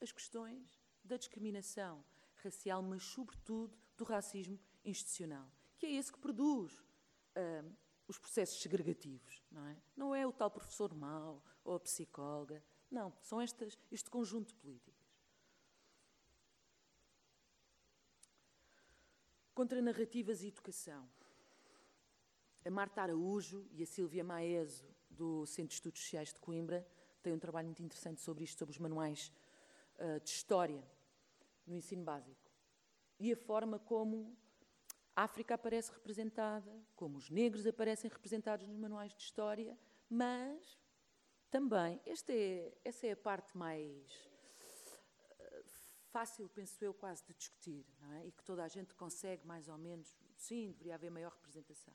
as 0.00 0.12
questões 0.12 0.80
da 1.04 1.16
discriminação 1.16 2.04
racial, 2.36 2.82
mas, 2.82 3.02
sobretudo, 3.02 3.76
do 3.96 4.04
racismo 4.04 4.58
institucional, 4.84 5.50
que 5.76 5.86
é 5.86 5.92
esse 5.92 6.12
que 6.12 6.18
produz 6.18 6.82
uh, 7.38 7.76
os 8.06 8.18
processos 8.18 8.60
segregativos, 8.60 9.42
não 9.50 9.66
é? 9.66 9.76
Não 9.96 10.14
é 10.14 10.26
o 10.26 10.32
tal 10.32 10.50
professor 10.50 10.94
mau 10.94 11.44
ou 11.64 11.76
a 11.76 11.80
psicóloga, 11.80 12.62
não, 12.90 13.12
são 13.20 13.40
estas, 13.40 13.78
este 13.90 14.08
conjunto 14.08 14.48
de 14.48 14.54
políticas. 14.54 14.94
Contra 19.54 19.82
narrativas 19.82 20.42
e 20.42 20.48
educação. 20.48 21.08
A 22.64 22.70
Marta 22.70 23.02
Araújo 23.02 23.66
e 23.72 23.82
a 23.82 23.86
Silvia 23.86 24.24
Maeso, 24.24 24.86
do 25.10 25.44
Centro 25.46 25.68
de 25.68 25.74
Estudos 25.74 26.00
Sociais 26.00 26.32
de 26.32 26.40
Coimbra, 26.40 26.86
têm 27.22 27.32
um 27.32 27.38
trabalho 27.38 27.66
muito 27.66 27.82
interessante 27.82 28.20
sobre 28.20 28.44
isto, 28.44 28.58
sobre 28.58 28.72
os 28.72 28.78
manuais 28.78 29.32
uh, 29.98 30.20
de 30.20 30.30
história 30.30 30.82
no 31.66 31.74
ensino 31.74 32.04
básico. 32.04 32.50
E 33.18 33.32
a 33.32 33.36
forma 33.36 33.78
como 33.78 34.36
a 35.18 35.24
África 35.24 35.56
aparece 35.56 35.90
representada, 35.90 36.72
como 36.94 37.18
os 37.18 37.28
negros 37.28 37.66
aparecem 37.66 38.08
representados 38.08 38.68
nos 38.68 38.76
manuais 38.76 39.12
de 39.12 39.20
história, 39.20 39.76
mas 40.08 40.78
também, 41.50 42.00
esta 42.06 42.32
é, 42.32 42.72
essa 42.84 43.04
é 43.04 43.10
a 43.10 43.16
parte 43.16 43.58
mais 43.58 44.12
uh, 45.40 45.64
fácil, 46.12 46.48
penso 46.48 46.84
eu, 46.84 46.94
quase 46.94 47.24
de 47.24 47.34
discutir, 47.34 47.84
é? 48.12 48.26
e 48.26 48.30
que 48.30 48.44
toda 48.44 48.62
a 48.62 48.68
gente 48.68 48.94
consegue 48.94 49.44
mais 49.44 49.66
ou 49.66 49.76
menos, 49.76 50.14
sim, 50.36 50.70
deveria 50.70 50.94
haver 50.94 51.10
maior 51.10 51.32
representação. 51.32 51.94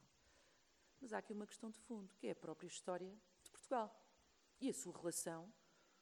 Mas 0.99 1.13
há 1.13 1.19
aqui 1.19 1.31
uma 1.31 1.47
questão 1.47 1.71
de 1.71 1.79
fundo, 1.79 2.13
que 2.15 2.27
é 2.27 2.31
a 2.31 2.35
própria 2.35 2.67
história 2.67 3.17
de 3.41 3.49
Portugal 3.51 4.05
e 4.59 4.69
a 4.69 4.73
sua 4.73 4.91
relação 4.97 5.49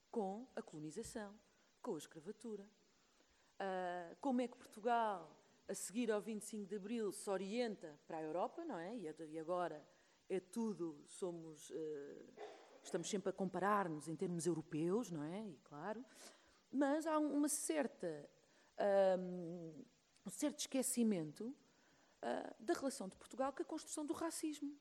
com 0.09 0.47
a 0.55 0.61
colonização, 0.63 1.39
com 1.83 1.93
a 1.93 1.99
escravatura. 1.99 2.63
Uh, 2.63 4.17
como 4.19 4.41
é 4.41 4.47
que 4.47 4.57
Portugal, 4.57 5.40
a 5.71 5.73
seguir 5.73 6.11
ao 6.11 6.21
25 6.21 6.67
de 6.67 6.75
Abril, 6.75 7.13
se 7.13 7.29
orienta 7.29 7.97
para 8.05 8.17
a 8.17 8.21
Europa, 8.21 8.65
não 8.65 8.77
é? 8.77 8.93
E 8.97 9.39
agora 9.39 9.81
é 10.27 10.37
tudo, 10.37 11.01
somos, 11.07 11.69
uh, 11.69 12.33
estamos 12.83 13.09
sempre 13.09 13.29
a 13.29 13.33
comparar-nos 13.33 14.09
em 14.09 14.15
termos 14.15 14.45
europeus, 14.45 15.09
não 15.09 15.23
é? 15.23 15.47
E 15.47 15.57
claro, 15.63 16.03
mas 16.69 17.07
há 17.07 17.17
uma 17.17 17.47
certa, 17.47 18.29
um, 19.17 19.85
um 20.25 20.29
certo 20.29 20.59
esquecimento 20.59 21.55
uh, 22.21 22.53
da 22.59 22.73
relação 22.73 23.07
de 23.07 23.15
Portugal 23.15 23.53
com 23.53 23.63
a 23.63 23.65
construção 23.65 24.05
do 24.05 24.13
racismo 24.13 24.77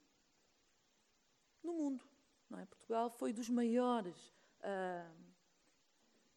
no 1.62 1.72
mundo. 1.72 2.04
Não 2.48 2.58
é? 2.58 2.66
Portugal 2.66 3.10
foi 3.10 3.32
dos 3.32 3.48
maiores 3.48 4.34
uh, 4.58 5.16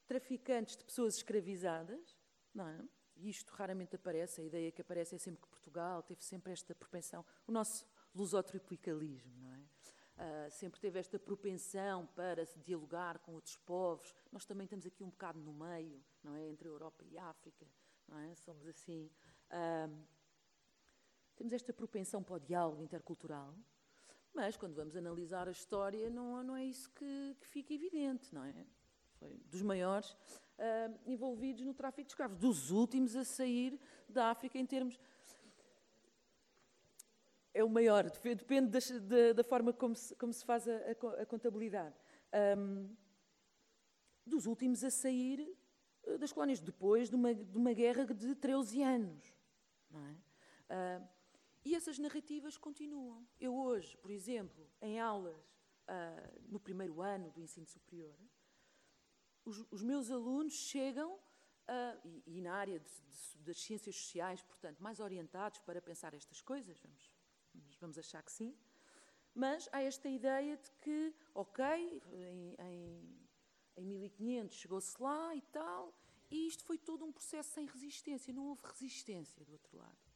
traficantes 0.05 0.77
de 0.77 0.83
pessoas 0.83 1.15
escravizadas, 1.15 2.15
não 2.53 2.67
é? 2.67 2.79
E 3.15 3.29
isto 3.29 3.51
raramente 3.53 3.95
aparece, 3.95 4.41
a 4.41 4.43
ideia 4.43 4.71
que 4.71 4.81
aparece 4.81 5.15
é 5.15 5.17
sempre 5.17 5.41
que 5.41 5.47
Portugal 5.47 6.01
teve 6.03 6.23
sempre 6.23 6.51
esta 6.51 6.73
propensão, 6.73 7.25
o 7.47 7.51
nosso 7.51 7.85
lusotropicalismo, 8.13 9.33
não 9.41 9.53
é? 9.53 9.63
Uh, 10.15 10.51
sempre 10.51 10.79
teve 10.79 10.99
esta 10.99 11.17
propensão 11.17 12.05
para 12.15 12.45
se 12.45 12.59
dialogar 12.59 13.17
com 13.19 13.33
outros 13.33 13.57
povos. 13.57 14.13
Nós 14.31 14.45
também 14.45 14.65
estamos 14.65 14.85
aqui 14.85 15.03
um 15.03 15.09
bocado 15.09 15.39
no 15.39 15.51
meio, 15.51 16.03
não 16.23 16.35
é? 16.35 16.47
Entre 16.47 16.67
a 16.67 16.71
Europa 16.71 17.03
e 17.03 17.17
a 17.17 17.25
África, 17.25 17.65
não 18.07 18.19
é? 18.19 18.35
Somos 18.35 18.67
assim. 18.67 19.09
Uh, 19.49 20.05
temos 21.35 21.51
esta 21.51 21.73
propensão 21.73 22.21
para 22.21 22.35
o 22.35 22.39
diálogo 22.39 22.83
intercultural, 22.83 23.55
mas 24.33 24.55
quando 24.55 24.75
vamos 24.75 24.95
analisar 24.95 25.47
a 25.47 25.51
história, 25.51 26.09
não, 26.11 26.43
não 26.43 26.55
é 26.55 26.63
isso 26.63 26.91
que, 26.91 27.35
que 27.41 27.47
fica 27.47 27.73
evidente, 27.73 28.33
não 28.33 28.43
é? 28.43 28.65
Foi 29.23 29.39
dos 29.49 29.61
maiores 29.61 30.11
uh, 30.11 30.99
envolvidos 31.05 31.63
no 31.63 31.73
tráfico 31.73 32.07
de 32.07 32.11
escravos, 32.11 32.37
dos 32.37 32.71
últimos 32.71 33.15
a 33.15 33.23
sair 33.23 33.79
da 34.09 34.29
África 34.29 34.57
em 34.57 34.65
termos. 34.65 34.99
É 37.53 37.63
o 37.63 37.69
maior, 37.69 38.09
depende 38.09 38.71
da, 38.99 39.33
da, 39.33 39.43
forma 39.43 39.71
como 39.71 39.95
se, 39.95 40.13
como 40.15 40.33
se 40.33 40.43
faz 40.43 40.67
a, 40.67 40.75
a, 41.21 41.25
contabilidade. 41.25 41.95
Um, 42.57 42.93
dos 44.25 44.45
últimos 44.45 44.83
a 44.83 44.89
sair 44.89 45.55
ah, 46.07 46.17
das 46.17 46.33
colónias, 46.33 46.59
depois 46.59 47.09
de 47.09 47.15
uma, 47.15 47.33
de 47.33 47.57
uma 47.57 47.71
guerra 47.71 48.05
de 48.05 48.35
13 48.35 48.81
anos. 48.81 49.33
É? 49.93 50.99
Uh, 50.99 51.07
e 51.63 51.75
essas 51.75 51.97
narrativas 51.97 52.57
continuam. 52.57 53.25
Eu 53.39 53.55
hoje, 53.55 53.95
por 53.97 54.11
exemplo, 54.11 54.67
em 54.81 54.99
aulas 54.99 55.37
uh, 55.87 56.41
no 56.49 56.59
primeiro 56.59 57.01
ano 57.01 57.29
do 57.31 57.41
ensino 57.41 57.67
superior, 57.67 58.17
os, 59.45 59.65
os 59.71 59.81
meus 59.81 60.09
alunos 60.09 60.53
chegam, 60.53 61.13
uh, 61.13 61.99
e, 62.03 62.23
e, 62.37 62.41
na 62.41 62.53
área 62.53 62.79
de, 62.79 62.89
de, 62.89 63.39
das 63.39 63.59
ciências 63.61 63.95
sociais, 63.95 64.41
portanto, 64.41 64.81
mais 64.81 64.99
orientados 64.99 65.59
para 65.59 65.81
pensar 65.81 66.13
estas 66.13 66.41
coisas, 66.41 66.79
vamos, 66.79 67.11
vamos 67.79 67.97
achar 67.97 68.21
que 68.23 68.31
sim, 68.31 68.55
mas 69.33 69.67
há 69.71 69.81
esta 69.81 70.07
ideia 70.07 70.57
de 70.57 70.71
que, 70.81 71.13
ok, 71.33 71.65
em, 72.11 72.55
em, 72.59 73.27
em 73.77 73.85
1500 73.85 74.55
chegou-se 74.55 75.01
lá 75.01 75.35
e 75.35 75.41
tal, 75.41 75.93
e 76.29 76.47
isto 76.47 76.63
foi 76.63 76.77
todo 76.77 77.03
um 77.05 77.11
processo 77.11 77.51
sem 77.51 77.65
resistência, 77.65 78.33
não 78.33 78.47
houve 78.47 78.61
resistência 78.63 79.43
do 79.43 79.51
outro 79.51 79.77
lado. 79.77 80.13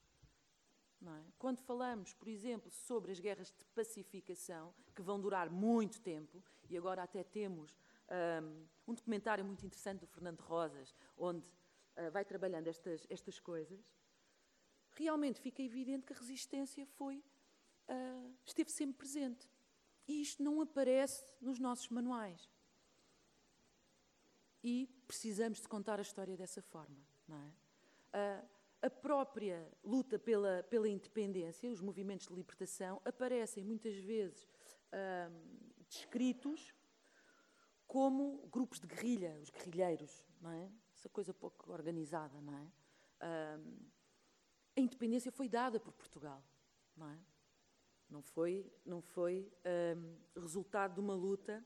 É? 1.06 1.32
Quando 1.38 1.60
falamos, 1.60 2.14
por 2.14 2.28
exemplo, 2.28 2.72
sobre 2.72 3.12
as 3.12 3.20
guerras 3.20 3.52
de 3.52 3.64
pacificação, 3.66 4.74
que 4.96 5.02
vão 5.02 5.20
durar 5.20 5.50
muito 5.50 6.02
tempo, 6.02 6.44
e 6.70 6.76
agora 6.76 7.04
até 7.04 7.24
temos 7.24 7.78
um, 8.10 8.68
um 8.92 8.94
documentário 8.94 9.44
muito 9.44 9.66
interessante 9.66 10.00
do 10.00 10.08
Fernando 10.08 10.40
Rosas, 10.42 10.96
onde 11.18 11.48
uh, 11.48 12.12
vai 12.12 12.24
trabalhando 12.24 12.68
estas, 12.68 13.06
estas 13.10 13.40
coisas, 13.40 13.94
realmente 14.92 15.40
fica 15.40 15.62
evidente 15.62 16.06
que 16.06 16.14
a 16.14 16.16
resistência 16.16 16.86
foi, 16.86 17.18
uh, 17.90 18.34
esteve 18.46 18.72
sempre 18.72 18.98
presente. 18.98 19.50
E 20.08 20.22
isto 20.22 20.42
não 20.42 20.62
aparece 20.62 21.34
nos 21.42 21.60
nossos 21.60 21.90
manuais. 21.90 22.50
E 24.64 24.90
precisamos 25.06 25.62
de 25.62 25.68
contar 25.68 26.00
a 26.00 26.02
história 26.02 26.36
dessa 26.36 26.62
forma, 26.62 26.98
não 27.28 27.38
é? 27.38 28.42
Uh, 28.44 28.58
a 28.80 28.90
própria 28.90 29.68
luta 29.84 30.20
pela, 30.20 30.64
pela 30.70 30.88
independência, 30.88 31.70
os 31.70 31.82
movimentos 31.82 32.28
de 32.28 32.34
libertação, 32.34 33.02
aparecem 33.04 33.64
muitas 33.64 33.96
vezes 33.96 34.48
descritos 35.90 36.74
como 37.88 38.48
grupos 38.52 38.80
de 38.80 38.88
guerrilha, 38.88 39.40
os 39.42 39.50
guerrilheiros, 39.50 40.28
não 40.42 40.52
é? 40.52 40.70
Essa 40.94 41.10
coisa 41.10 41.34
pouco 41.34 41.72
organizada, 41.72 42.40
não 42.42 42.56
é? 42.56 42.72
a 44.76 44.80
independência 44.80 45.32
foi 45.32 45.50
dada 45.50 45.80
por 45.80 45.92
Portugal, 45.92 46.44
não 46.96 47.10
é? 47.10 47.20
Não 48.08 48.22
foi, 48.22 48.72
não 48.86 49.02
foi 49.02 49.52
resultado 50.36 50.94
de 50.94 51.00
uma 51.00 51.16
luta 51.16 51.66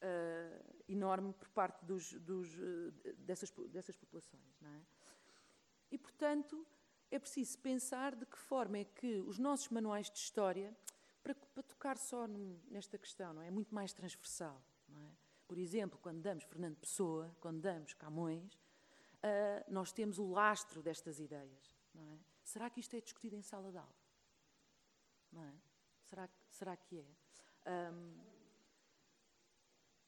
uh, 0.00 0.82
enorme 0.88 1.32
por 1.32 1.48
parte 1.48 1.84
dos, 1.84 2.12
dos, 2.12 2.48
uh, 2.58 2.92
dessas, 3.18 3.50
dessas 3.68 3.96
populações, 3.96 4.60
não 4.60 4.70
é? 4.70 4.82
E, 5.90 5.98
portanto, 5.98 6.66
é 7.10 7.18
preciso 7.18 7.58
pensar 7.58 8.14
de 8.14 8.24
que 8.24 8.38
forma 8.38 8.78
é 8.78 8.84
que 8.84 9.18
os 9.20 9.38
nossos 9.38 9.68
manuais 9.68 10.10
de 10.10 10.18
história, 10.18 10.76
para, 11.22 11.34
para 11.34 11.62
tocar 11.62 11.98
só 11.98 12.26
num, 12.26 12.60
nesta 12.70 12.96
questão, 12.96 13.34
não 13.34 13.42
é? 13.42 13.48
é 13.48 13.50
muito 13.50 13.74
mais 13.74 13.92
transversal. 13.92 14.62
Por 15.50 15.58
exemplo, 15.58 15.98
quando 16.00 16.22
damos 16.22 16.44
Fernando 16.44 16.76
Pessoa, 16.76 17.36
quando 17.40 17.60
damos 17.60 17.92
Camões, 17.94 18.54
uh, 18.54 19.64
nós 19.68 19.90
temos 19.90 20.16
o 20.20 20.30
lastro 20.30 20.80
destas 20.80 21.18
ideias. 21.18 21.76
É? 21.92 22.18
Será 22.44 22.70
que 22.70 22.78
isto 22.78 22.94
é 22.94 23.00
discutido 23.00 23.34
em 23.34 23.42
sala 23.42 23.72
de 23.72 23.76
aula? 23.76 23.96
É? 25.34 25.52
Será, 26.04 26.28
será 26.50 26.76
que 26.76 27.00
é? 27.00 27.90
Um, 27.92 28.16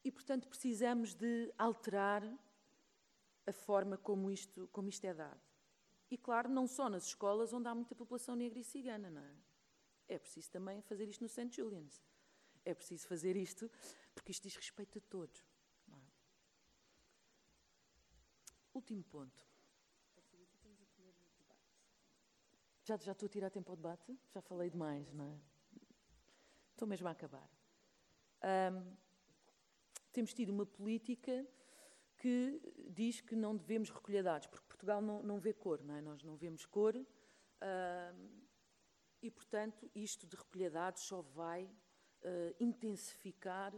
e, 0.04 0.12
portanto, 0.12 0.46
precisamos 0.46 1.12
de 1.12 1.52
alterar 1.58 2.22
a 3.44 3.52
forma 3.52 3.98
como 3.98 4.30
isto, 4.30 4.68
como 4.70 4.88
isto 4.88 5.04
é 5.06 5.12
dado. 5.12 5.40
E, 6.08 6.16
claro, 6.16 6.48
não 6.48 6.68
só 6.68 6.88
nas 6.88 7.06
escolas 7.06 7.52
onde 7.52 7.66
há 7.66 7.74
muita 7.74 7.96
população 7.96 8.36
negra 8.36 8.60
e 8.60 8.62
cigana, 8.62 9.10
não 9.10 9.22
é? 9.22 9.34
É 10.06 10.18
preciso 10.20 10.52
também 10.52 10.80
fazer 10.82 11.08
isto 11.08 11.20
no 11.20 11.28
St. 11.28 11.50
Julian's. 11.50 12.00
É 12.64 12.74
preciso 12.74 13.06
fazer 13.06 13.36
isto 13.36 13.70
porque 14.14 14.32
isto 14.32 14.42
diz 14.42 14.56
respeito 14.56 14.98
a 14.98 15.00
todos. 15.02 15.44
É? 15.88 16.00
Último 18.74 19.04
ponto. 19.04 19.52
Já, 22.84 22.96
já 22.96 23.12
estou 23.12 23.26
a 23.26 23.30
tirar 23.30 23.50
tempo 23.50 23.70
ao 23.70 23.76
debate? 23.76 24.18
Já 24.34 24.40
falei 24.40 24.68
demais, 24.68 25.12
não 25.12 25.24
é? 25.24 25.40
Estou 26.72 26.88
mesmo 26.88 27.06
a 27.06 27.12
acabar. 27.12 27.48
Um, 28.42 28.96
temos 30.12 30.34
tido 30.34 30.50
uma 30.50 30.66
política 30.66 31.46
que 32.18 32.60
diz 32.90 33.20
que 33.20 33.36
não 33.36 33.56
devemos 33.56 33.88
recolher 33.88 34.22
dados, 34.22 34.48
porque 34.48 34.66
Portugal 34.66 35.00
não, 35.00 35.22
não 35.22 35.38
vê 35.38 35.52
cor, 35.52 35.82
não 35.82 35.94
é? 35.94 36.00
Nós 36.00 36.22
não 36.22 36.36
vemos 36.36 36.66
cor, 36.66 36.94
e, 39.22 39.30
portanto, 39.30 39.88
isto 39.94 40.26
de 40.26 40.36
recolher 40.36 40.70
dados 40.70 41.02
só 41.02 41.22
vai 41.22 41.70
intensificar 42.60 43.74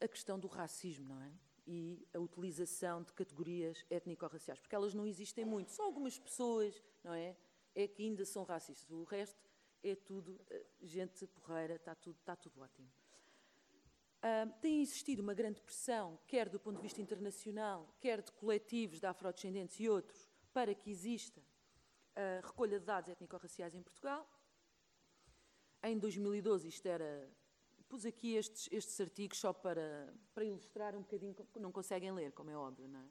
a 0.00 0.08
questão 0.08 0.38
do 0.38 0.48
racismo, 0.48 1.14
não 1.14 1.22
é? 1.22 1.32
E 1.66 2.06
a 2.12 2.18
utilização 2.18 3.02
de 3.02 3.12
categorias 3.12 3.84
étnico-raciais, 3.88 4.60
porque 4.60 4.74
elas 4.74 4.92
não 4.94 5.06
existem 5.06 5.44
muito. 5.44 5.70
Só 5.70 5.84
algumas 5.84 6.18
pessoas, 6.18 6.82
não 7.02 7.14
é? 7.14 7.36
É 7.74 7.88
que 7.88 8.02
ainda 8.02 8.24
são 8.24 8.44
racistas. 8.44 8.90
O 8.90 9.04
resto 9.04 9.48
é 9.82 9.94
tudo 9.94 10.40
gente 10.80 11.26
porreira, 11.26 11.76
está 11.76 11.94
tudo, 11.94 12.16
está 12.18 12.36
tudo 12.36 12.60
ótimo. 12.60 12.88
Uh, 14.24 14.50
tem 14.60 14.80
existido 14.80 15.22
uma 15.22 15.34
grande 15.34 15.60
pressão, 15.60 16.18
quer 16.26 16.48
do 16.48 16.58
ponto 16.58 16.76
de 16.76 16.82
vista 16.82 17.02
internacional, 17.02 17.94
quer 18.00 18.22
de 18.22 18.32
coletivos 18.32 18.98
de 18.98 19.06
afrodescendentes 19.06 19.78
e 19.78 19.86
outros, 19.86 20.30
para 20.50 20.74
que 20.74 20.90
exista 20.90 21.42
a 22.16 22.46
recolha 22.46 22.80
de 22.80 22.86
dados 22.86 23.10
étnico-raciais 23.10 23.74
em 23.74 23.82
Portugal. 23.82 24.26
Em 25.84 25.98
2012, 25.98 26.66
isto 26.66 26.86
era. 26.86 27.30
Pus 27.90 28.06
aqui 28.06 28.36
estes, 28.36 28.68
estes 28.72 28.98
artigos 28.98 29.38
só 29.38 29.52
para, 29.52 30.12
para 30.34 30.42
ilustrar 30.42 30.96
um 30.96 31.02
bocadinho, 31.02 31.36
não 31.60 31.70
conseguem 31.70 32.10
ler, 32.10 32.32
como 32.32 32.50
é 32.50 32.56
óbvio, 32.56 32.88
não 32.88 33.00
é? 33.00 33.06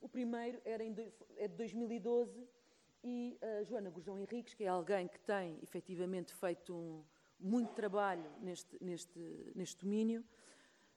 O 0.00 0.08
primeiro 0.08 0.62
era 0.64 0.84
em, 0.84 0.94
é 1.36 1.48
de 1.48 1.56
2012 1.56 2.48
e 3.02 3.36
a 3.42 3.64
Joana 3.64 3.90
Gurjão 3.90 4.16
Henriques, 4.18 4.54
que 4.54 4.62
é 4.62 4.68
alguém 4.68 5.08
que 5.08 5.18
tem 5.18 5.58
efetivamente 5.62 6.32
feito 6.32 6.72
um, 6.72 7.04
muito 7.40 7.74
trabalho 7.74 8.30
neste, 8.40 8.82
neste, 8.82 9.18
neste 9.54 9.84
domínio, 9.84 10.24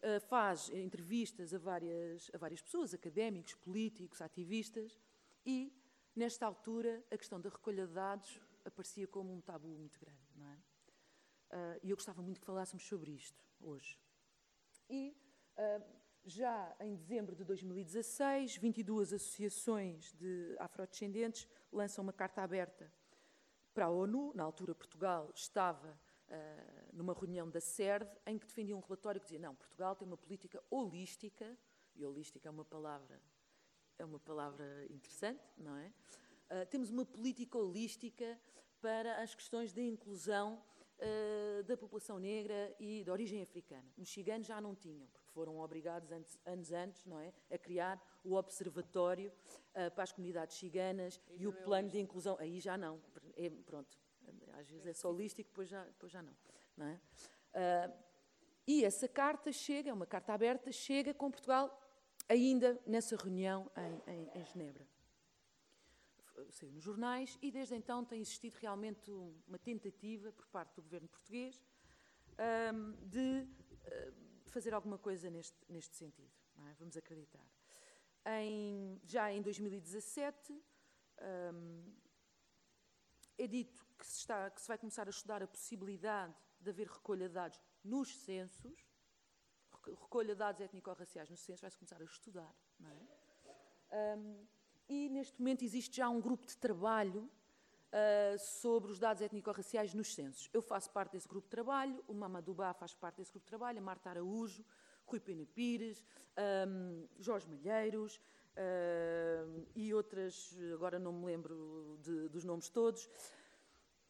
uh, 0.04 0.22
faz 0.28 0.70
entrevistas 0.70 1.56
a 1.56 1.58
várias, 1.58 2.30
a 2.34 2.38
várias 2.38 2.62
pessoas, 2.62 2.94
académicos, 2.94 3.56
políticos, 3.56 4.22
ativistas, 4.22 4.98
e, 5.44 5.74
nesta 6.16 6.46
altura, 6.46 7.04
a 7.12 7.18
questão 7.18 7.42
da 7.42 7.50
recolha 7.50 7.88
de 7.88 7.94
dados 7.94 8.40
aparecia 8.64 9.08
como 9.08 9.34
um 9.34 9.42
tabu 9.42 9.68
muito 9.68 10.00
grande. 10.00 10.22
Não 10.36 10.48
é? 10.48 10.73
Uh, 11.54 11.80
e 11.84 11.92
eu 11.92 11.96
gostava 11.96 12.20
muito 12.24 12.40
que 12.40 12.48
falássemos 12.48 12.84
sobre 12.84 13.12
isto 13.12 13.40
hoje. 13.62 14.00
E, 14.90 15.16
uh, 15.56 15.84
já 16.26 16.76
em 16.80 16.96
dezembro 16.96 17.36
de 17.36 17.44
2016, 17.44 18.58
22 18.58 19.14
associações 19.14 20.12
de 20.14 20.56
afrodescendentes 20.58 21.48
lançam 21.72 22.04
uma 22.04 22.12
carta 22.12 22.42
aberta 22.42 22.92
para 23.72 23.86
a 23.86 23.90
ONU. 23.90 24.32
Na 24.34 24.44
altura, 24.44 24.74
Portugal 24.74 25.32
estava 25.36 25.92
uh, 26.28 26.90
numa 26.92 27.14
reunião 27.14 27.48
da 27.48 27.62
CERD, 27.62 28.10
em 28.26 28.40
que 28.40 28.48
defendia 28.48 28.76
um 28.76 28.80
relatório 28.80 29.22
que 29.22 29.28
dizia: 29.28 29.40
não, 29.40 29.54
Portugal 29.54 29.96
tem 29.96 30.08
uma 30.08 30.18
política 30.18 30.64
holística, 30.72 31.56
e 31.96 32.04
holística 32.04 32.48
é 32.48 32.52
uma 32.52 32.66
palavra, 32.66 33.22
é 34.00 34.06
uma 34.06 34.20
palavra 34.20 34.86
interessante, 34.90 35.44
não 35.56 35.76
é? 35.78 35.94
Uh, 36.50 36.66
temos 36.72 36.90
uma 36.90 37.06
política 37.06 37.60
holística 37.60 38.40
para 38.82 39.22
as 39.22 39.36
questões 39.36 39.72
da 39.72 39.82
inclusão 39.82 40.60
uh, 41.00 41.64
da 41.64 41.78
população 41.78 42.20
negra 42.20 42.76
e 42.80 43.04
de 43.04 43.10
origem 43.10 43.42
africana. 43.42 43.86
Os 43.98 44.10
ciganos 44.10 44.48
já 44.48 44.60
não 44.60 44.76
tinham, 44.76 45.08
porque 45.08 45.30
foram 45.32 45.60
obrigados 45.60 46.12
antes, 46.12 46.38
anos 46.46 46.72
antes, 46.72 47.06
não 47.06 47.20
é, 47.20 47.34
a 47.52 47.58
criar 47.58 48.02
o 48.24 48.36
observatório 48.36 49.32
uh, 49.72 49.92
para 49.92 50.04
as 50.04 50.12
comunidades 50.12 50.58
ciganas 50.58 51.20
e, 51.30 51.44
e 51.44 51.48
o 51.48 51.52
é 51.52 51.64
plano 51.64 51.90
de 51.90 52.00
inclusão. 52.00 52.38
Aí 52.40 52.60
já 52.60 52.78
não, 52.78 53.02
é, 53.36 53.50
pronto, 53.50 53.98
às 54.54 54.70
vezes 54.70 54.86
é 54.86 54.94
só 54.94 55.10
holístico, 55.10 55.50
depois 55.50 55.70
já, 55.70 55.84
depois 55.86 56.12
já 56.12 56.22
não. 56.22 56.36
não 56.78 56.86
é? 56.86 57.00
uh, 57.88 57.94
e 58.66 58.86
essa 58.86 59.08
carta 59.08 59.52
chega, 59.52 59.90
é 59.90 59.94
uma 59.94 60.06
carta 60.06 60.34
aberta, 60.34 60.72
chega 60.72 61.14
com 61.14 61.30
Portugal 61.30 61.80
ainda 62.30 62.80
nessa 62.86 63.16
reunião 63.18 63.70
em, 63.76 64.14
em, 64.14 64.32
em 64.36 64.46
Genebra. 64.46 64.88
Saiu 66.50 66.72
nos 66.72 66.84
jornais 66.84 67.38
e 67.42 67.52
desde 67.52 67.76
então 67.76 68.04
tem 68.04 68.22
existido 68.22 68.58
realmente 68.60 69.12
uma 69.48 69.58
tentativa 69.58 70.32
por 70.32 70.48
parte 70.48 70.76
do 70.76 70.82
governo 70.82 71.08
português 71.08 71.62
de 73.08 73.48
fazer 74.54 74.74
alguma 74.74 74.98
coisa 74.98 75.30
neste, 75.30 75.58
neste 75.70 75.96
sentido. 75.96 76.32
É? 76.70 76.74
Vamos 76.76 76.96
acreditar. 76.96 77.46
Em, 78.26 79.02
já 79.04 79.32
em 79.32 79.42
2017, 79.42 80.54
um, 81.54 81.94
é 83.38 83.48
dito 83.48 83.86
que 83.98 84.06
se, 84.06 84.20
está, 84.20 84.50
que 84.50 84.62
se 84.62 84.68
vai 84.68 84.78
começar 84.78 85.08
a 85.08 85.10
estudar 85.10 85.42
a 85.44 85.48
possibilidade 85.48 86.34
de 86.60 86.70
haver 86.70 86.88
recolha 86.88 87.28
de 87.28 87.34
dados 87.34 87.60
nos 87.84 88.16
censos, 88.16 88.88
recolha 89.86 90.34
de 90.34 90.40
dados 90.40 90.62
étnico-raciais 90.62 91.30
nos 91.30 91.42
censos, 91.42 91.62
vai-se 91.62 91.78
começar 91.78 92.02
a 92.02 92.06
estudar. 92.06 92.56
Não 92.80 92.90
é? 92.90 94.18
Um, 94.18 94.48
e 94.88 95.10
neste 95.10 95.40
momento 95.40 95.64
existe 95.64 95.98
já 95.98 96.10
um 96.10 96.22
grupo 96.22 96.46
de 96.46 96.58
trabalho 96.58 97.30
uh, 97.94 98.40
sobre 98.40 98.92
os 98.92 99.00
dados 99.00 99.22
étnico-raciais 99.22 99.94
nos 99.94 100.14
censos. 100.14 100.50
Eu 100.54 100.62
faço 100.62 100.92
parte 100.92 101.14
desse 101.14 101.28
grupo 101.28 101.48
de 101.48 101.52
trabalho, 101.52 102.04
o 102.08 102.14
Mamadou 102.14 102.56
Ba 102.56 102.74
faz 102.74 102.94
parte 102.94 103.18
desse 103.18 103.32
grupo 103.32 103.46
de 103.46 103.50
trabalho, 103.50 103.80
a 103.80 103.82
Marta 103.82 104.10
Araújo, 104.10 104.66
Rui 105.06 105.20
Pena 105.20 105.46
Pires, 105.46 106.04
um, 106.68 107.08
Jorge 107.20 107.48
Malheiros, 107.48 108.20
e 109.76 109.94
outras, 109.94 110.56
agora 110.74 111.00
não 111.00 111.12
me 111.12 111.26
lembro 111.26 111.98
de, 112.02 112.30
dos 112.30 112.44
nomes 112.44 112.70
todos. 112.70 113.10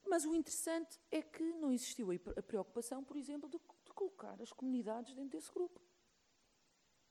Mas 0.05 0.25
o 0.25 0.35
interessante 0.35 0.99
é 1.09 1.21
que 1.21 1.43
não 1.53 1.71
existiu 1.71 2.09
a 2.11 2.41
preocupação, 2.41 3.03
por 3.03 3.15
exemplo, 3.15 3.49
de, 3.49 3.57
de 3.57 3.93
colocar 3.93 4.41
as 4.41 4.51
comunidades 4.51 5.15
dentro 5.15 5.31
desse 5.31 5.51
grupo. 5.51 5.79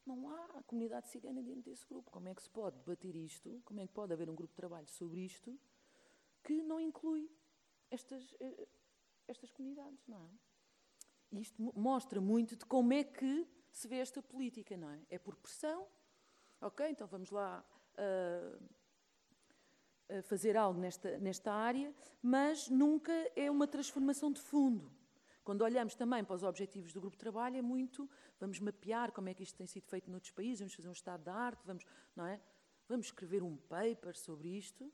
Não 0.05 0.29
há 0.29 0.63
comunidade 0.65 1.09
cigana 1.09 1.43
dentro 1.43 1.63
desse 1.63 1.87
grupo. 1.87 2.11
Como 2.11 2.29
é 2.29 2.35
que 2.35 2.43
se 2.43 2.51
pode 2.51 2.77
debater 2.79 3.15
isto? 3.15 3.63
Como 3.65 3.81
é 3.81 3.87
que 3.87 3.93
pode 3.93 4.13
haver 4.13 4.29
um 4.29 4.35
grupo 4.35 4.53
de 4.53 4.57
trabalho 4.57 4.89
sobre 4.89 5.21
isto 5.21 5.59
que 6.43 6.63
não 6.63 6.81
inclui 6.81 7.31
estas, 7.91 8.35
eh, 8.41 8.69
estas 9.29 9.51
comunidades, 9.51 10.07
não 10.09 10.25
é? 10.25 10.31
Isto 11.41 11.63
mostra 11.79 12.21
muito 12.21 12.57
de 12.57 12.67
como 12.67 12.93
é 12.93 13.05
que 13.05 13.47
se 13.71 13.89
vê 13.89 13.99
esta 13.99 14.23
política, 14.23 14.77
não 14.77 14.91
é? 14.91 15.01
É 15.09 15.19
por 15.19 15.37
pressão, 15.37 15.87
ok, 16.61 16.91
então 16.91 17.07
vamos 17.07 17.31
lá 17.31 17.65
uh, 17.95 20.23
fazer 20.25 20.57
algo 20.57 20.79
nesta, 20.79 21.19
nesta 21.19 21.53
área, 21.53 21.95
mas 22.21 22.69
nunca 22.69 23.13
é 23.35 23.51
uma 23.51 23.67
transformação 23.67 24.31
de 24.31 24.41
fundo. 24.41 24.93
Quando 25.45 25.63
olhamos 25.63 25.95
também 25.95 26.25
para 26.25 26.37
os 26.37 26.43
objetivos 26.43 26.93
do 26.93 27.01
grupo 27.01 27.17
de 27.17 27.21
trabalho, 27.21 27.57
é 27.57 27.63
muito, 27.63 28.09
vamos 28.39 28.61
mapear 28.61 29.11
como 29.13 29.29
é 29.29 29.35
que 29.35 29.43
isto 29.43 29.57
tem 29.57 29.67
sido 29.67 29.87
feito 29.89 30.11
noutros 30.11 30.33
países, 30.33 30.61
vamos 30.61 30.75
fazer 30.75 30.89
um 30.89 30.93
estado 30.93 31.25
da 31.25 31.35
arte, 31.35 31.67
vamos, 31.67 31.85
não 32.15 32.27
é? 32.27 32.41
Vamos 32.89 33.07
escrever 33.07 33.43
um 33.43 33.57
paper 33.57 34.17
sobre 34.17 34.49
isto. 34.49 34.93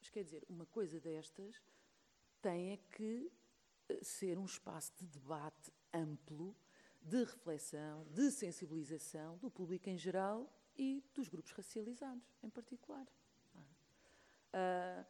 Mas 0.00 0.10
quer 0.10 0.24
dizer, 0.24 0.44
uma 0.48 0.66
coisa 0.66 1.00
destas 1.00 1.62
tem 2.40 2.72
é 2.72 2.76
que 2.76 3.30
eh, 3.88 4.04
ser 4.04 4.38
um 4.38 4.44
espaço 4.44 4.92
de 4.96 5.06
debate 5.06 5.72
amplo, 5.92 6.56
de 7.00 7.24
reflexão, 7.24 8.04
de 8.10 8.30
sensibilização 8.30 9.38
do 9.38 9.50
público 9.50 9.88
em 9.88 9.96
geral 9.96 10.52
e 10.76 11.02
dos 11.14 11.28
grupos 11.28 11.52
racializados 11.52 12.24
em 12.42 12.50
particular. 12.50 13.06
Uh, 14.52 15.04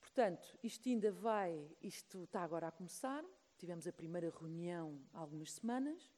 portanto, 0.00 0.58
isto 0.62 0.88
ainda 0.88 1.12
vai, 1.12 1.70
isto 1.82 2.24
está 2.24 2.42
agora 2.42 2.68
a 2.68 2.72
começar. 2.72 3.24
Tivemos 3.58 3.88
a 3.88 3.92
primeira 3.92 4.30
reunião 4.30 5.00
há 5.12 5.18
algumas 5.18 5.52
semanas, 5.52 6.12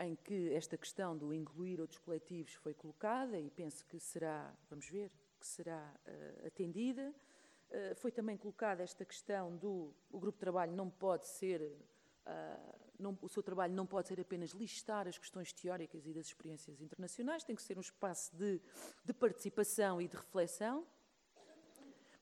em 0.00 0.16
que 0.16 0.54
esta 0.54 0.76
questão 0.76 1.16
do 1.16 1.34
incluir 1.34 1.80
outros 1.80 1.98
coletivos 1.98 2.54
foi 2.54 2.72
colocada 2.72 3.38
e 3.38 3.50
penso 3.50 3.84
que 3.84 4.00
será, 4.00 4.52
vamos 4.70 4.88
ver, 4.88 5.12
que 5.38 5.46
será 5.46 5.94
uh, 6.06 6.46
atendida. 6.46 7.14
Uh, 7.70 7.94
foi 7.96 8.10
também 8.10 8.38
colocada 8.38 8.82
esta 8.82 9.04
questão 9.04 9.54
do 9.56 9.94
o 10.10 10.18
grupo 10.18 10.36
de 10.36 10.40
trabalho 10.40 10.72
não 10.72 10.88
pode 10.88 11.26
ser 11.26 11.60
uh, 11.60 12.84
não, 12.98 13.18
o 13.20 13.28
seu 13.28 13.42
trabalho 13.42 13.74
não 13.74 13.86
pode 13.86 14.08
ser 14.08 14.18
apenas 14.18 14.50
listar 14.50 15.06
as 15.06 15.18
questões 15.18 15.52
teóricas 15.52 16.06
e 16.06 16.12
das 16.14 16.26
experiências 16.26 16.80
internacionais, 16.80 17.44
tem 17.44 17.54
que 17.54 17.62
ser 17.62 17.76
um 17.76 17.82
espaço 17.82 18.34
de, 18.34 18.62
de 19.04 19.12
participação 19.12 20.00
e 20.00 20.08
de 20.08 20.16
reflexão. 20.16 20.86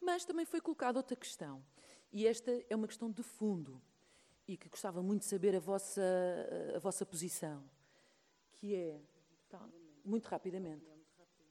Mas 0.00 0.24
também 0.24 0.44
foi 0.44 0.60
colocada 0.60 0.98
outra 0.98 1.14
questão, 1.14 1.64
e 2.12 2.26
esta 2.26 2.50
é 2.68 2.74
uma 2.74 2.88
questão 2.88 3.10
de 3.10 3.22
fundo, 3.22 3.80
e 4.46 4.56
que 4.56 4.68
gostava 4.68 5.02
muito 5.02 5.22
de 5.22 5.28
saber 5.28 5.54
a 5.56 5.60
vossa, 5.60 6.02
a 6.74 6.78
vossa 6.78 7.06
posição, 7.06 7.64
que 8.52 8.74
é, 8.74 9.00
muito 10.04 10.26
rapidamente, 10.26 10.86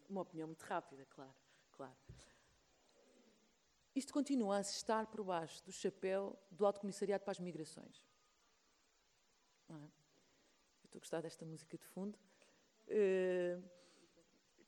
uma 0.10 0.22
opinião 0.22 0.48
muito 0.48 0.64
rápida, 0.64 1.06
claro, 1.06 1.34
claro. 1.72 1.96
Isto 3.96 4.14
continua 4.14 4.58
a 4.58 4.62
estar 4.62 5.08
por 5.08 5.24
baixo 5.24 5.64
do 5.66 5.72
chapéu 5.72 6.38
do 6.50 6.66
Alto 6.66 6.80
Comissariado 6.80 7.24
para 7.24 7.32
as 7.32 7.40
Migrações. 7.40 8.06
É? 9.70 10.02
estou 10.86 10.98
a 10.98 11.00
gostar 11.00 11.22
desta 11.22 11.46
música 11.46 11.78
de 11.78 11.86
fundo. 11.86 12.18
Uh, 12.88 13.64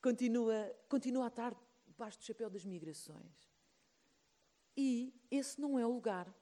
continua, 0.02 0.74
continua 0.88 1.26
a 1.26 1.28
estar 1.28 1.56
debaixo 1.86 2.18
do 2.20 2.24
chapéu 2.24 2.50
das 2.50 2.66
migrações. 2.66 3.52
E 4.76 5.14
esse 5.30 5.60
não 5.60 5.78
é 5.78 5.86
o 5.86 5.92
lugar 5.92 6.34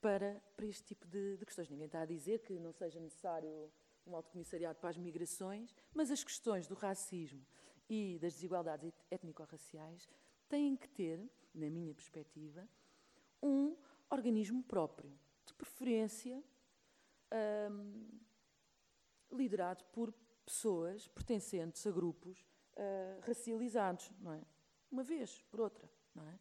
para, 0.00 0.40
para 0.56 0.66
este 0.66 0.84
tipo 0.84 1.06
de, 1.06 1.36
de 1.36 1.44
questões. 1.44 1.68
Ninguém 1.68 1.86
está 1.86 2.02
a 2.02 2.06
dizer 2.06 2.40
que 2.40 2.58
não 2.58 2.72
seja 2.72 3.00
necessário 3.00 3.70
um 4.06 4.16
alto 4.16 4.30
comissariado 4.30 4.78
para 4.78 4.90
as 4.90 4.96
migrações, 4.96 5.74
mas 5.94 6.10
as 6.10 6.24
questões 6.24 6.66
do 6.66 6.74
racismo 6.74 7.44
e 7.88 8.18
das 8.18 8.34
desigualdades 8.34 8.92
étnico-raciais 9.10 10.08
têm 10.48 10.76
que 10.76 10.88
ter, 10.88 11.20
na 11.54 11.68
minha 11.68 11.94
perspectiva, 11.94 12.68
um 13.42 13.76
organismo 14.10 14.62
próprio, 14.62 15.12
de 15.46 15.54
preferência 15.54 16.42
um, 17.70 18.08
liderado 19.30 19.84
por 19.86 20.12
pessoas 20.44 21.06
pertencentes 21.08 21.86
a 21.86 21.90
grupos 21.90 22.38
uh, 22.76 23.20
racializados, 23.26 24.10
não 24.20 24.32
é? 24.32 24.42
Uma 24.90 25.02
vez 25.02 25.42
por 25.50 25.60
outra, 25.60 25.88
não 26.14 26.26
é? 26.26 26.38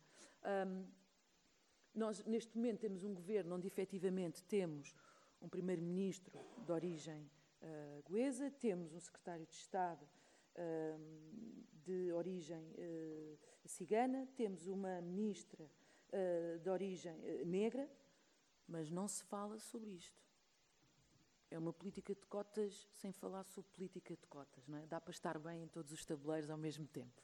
Um, 0.66 0.88
nós, 1.98 2.24
neste 2.26 2.56
momento, 2.56 2.80
temos 2.80 3.04
um 3.04 3.14
governo 3.14 3.56
onde 3.56 3.68
efetivamente 3.68 4.44
temos 4.44 4.96
um 5.42 5.50
primeiro-ministro 5.50 6.40
de 6.66 6.72
origem 6.72 7.30
uh, 7.62 8.04
goesa, 8.04 8.52
temos 8.52 8.94
um 8.94 9.00
secretário 9.00 9.46
de 9.46 9.56
Estado 9.56 10.08
uh, 10.56 11.66
de 11.84 12.12
origem 12.14 12.64
uh, 12.74 13.38
cigana, 13.66 14.28
temos 14.36 14.68
uma 14.68 15.02
ministra 15.02 15.70
de 16.64 16.70
origem 16.70 17.14
negra, 17.46 17.88
mas 18.66 18.90
não 18.90 19.10
se 19.10 19.22
fala 19.26 19.60
sobre 19.60 19.90
isto. 19.90 20.24
É 21.52 21.60
uma 21.60 21.74
política 21.74 22.16
de 22.16 22.26
cotas 22.28 22.88
sem 22.94 23.12
falar 23.12 23.44
sobre 23.44 23.70
política 23.72 24.16
de 24.16 24.26
cotas, 24.28 24.66
não 24.70 24.78
é? 24.78 24.86
Dá 24.86 25.02
para 25.02 25.12
estar 25.12 25.38
bem 25.38 25.64
em 25.64 25.68
todos 25.68 25.92
os 25.92 26.06
tabuleiros 26.06 26.50
ao 26.50 26.58
mesmo 26.58 26.88
tempo. 26.88 27.22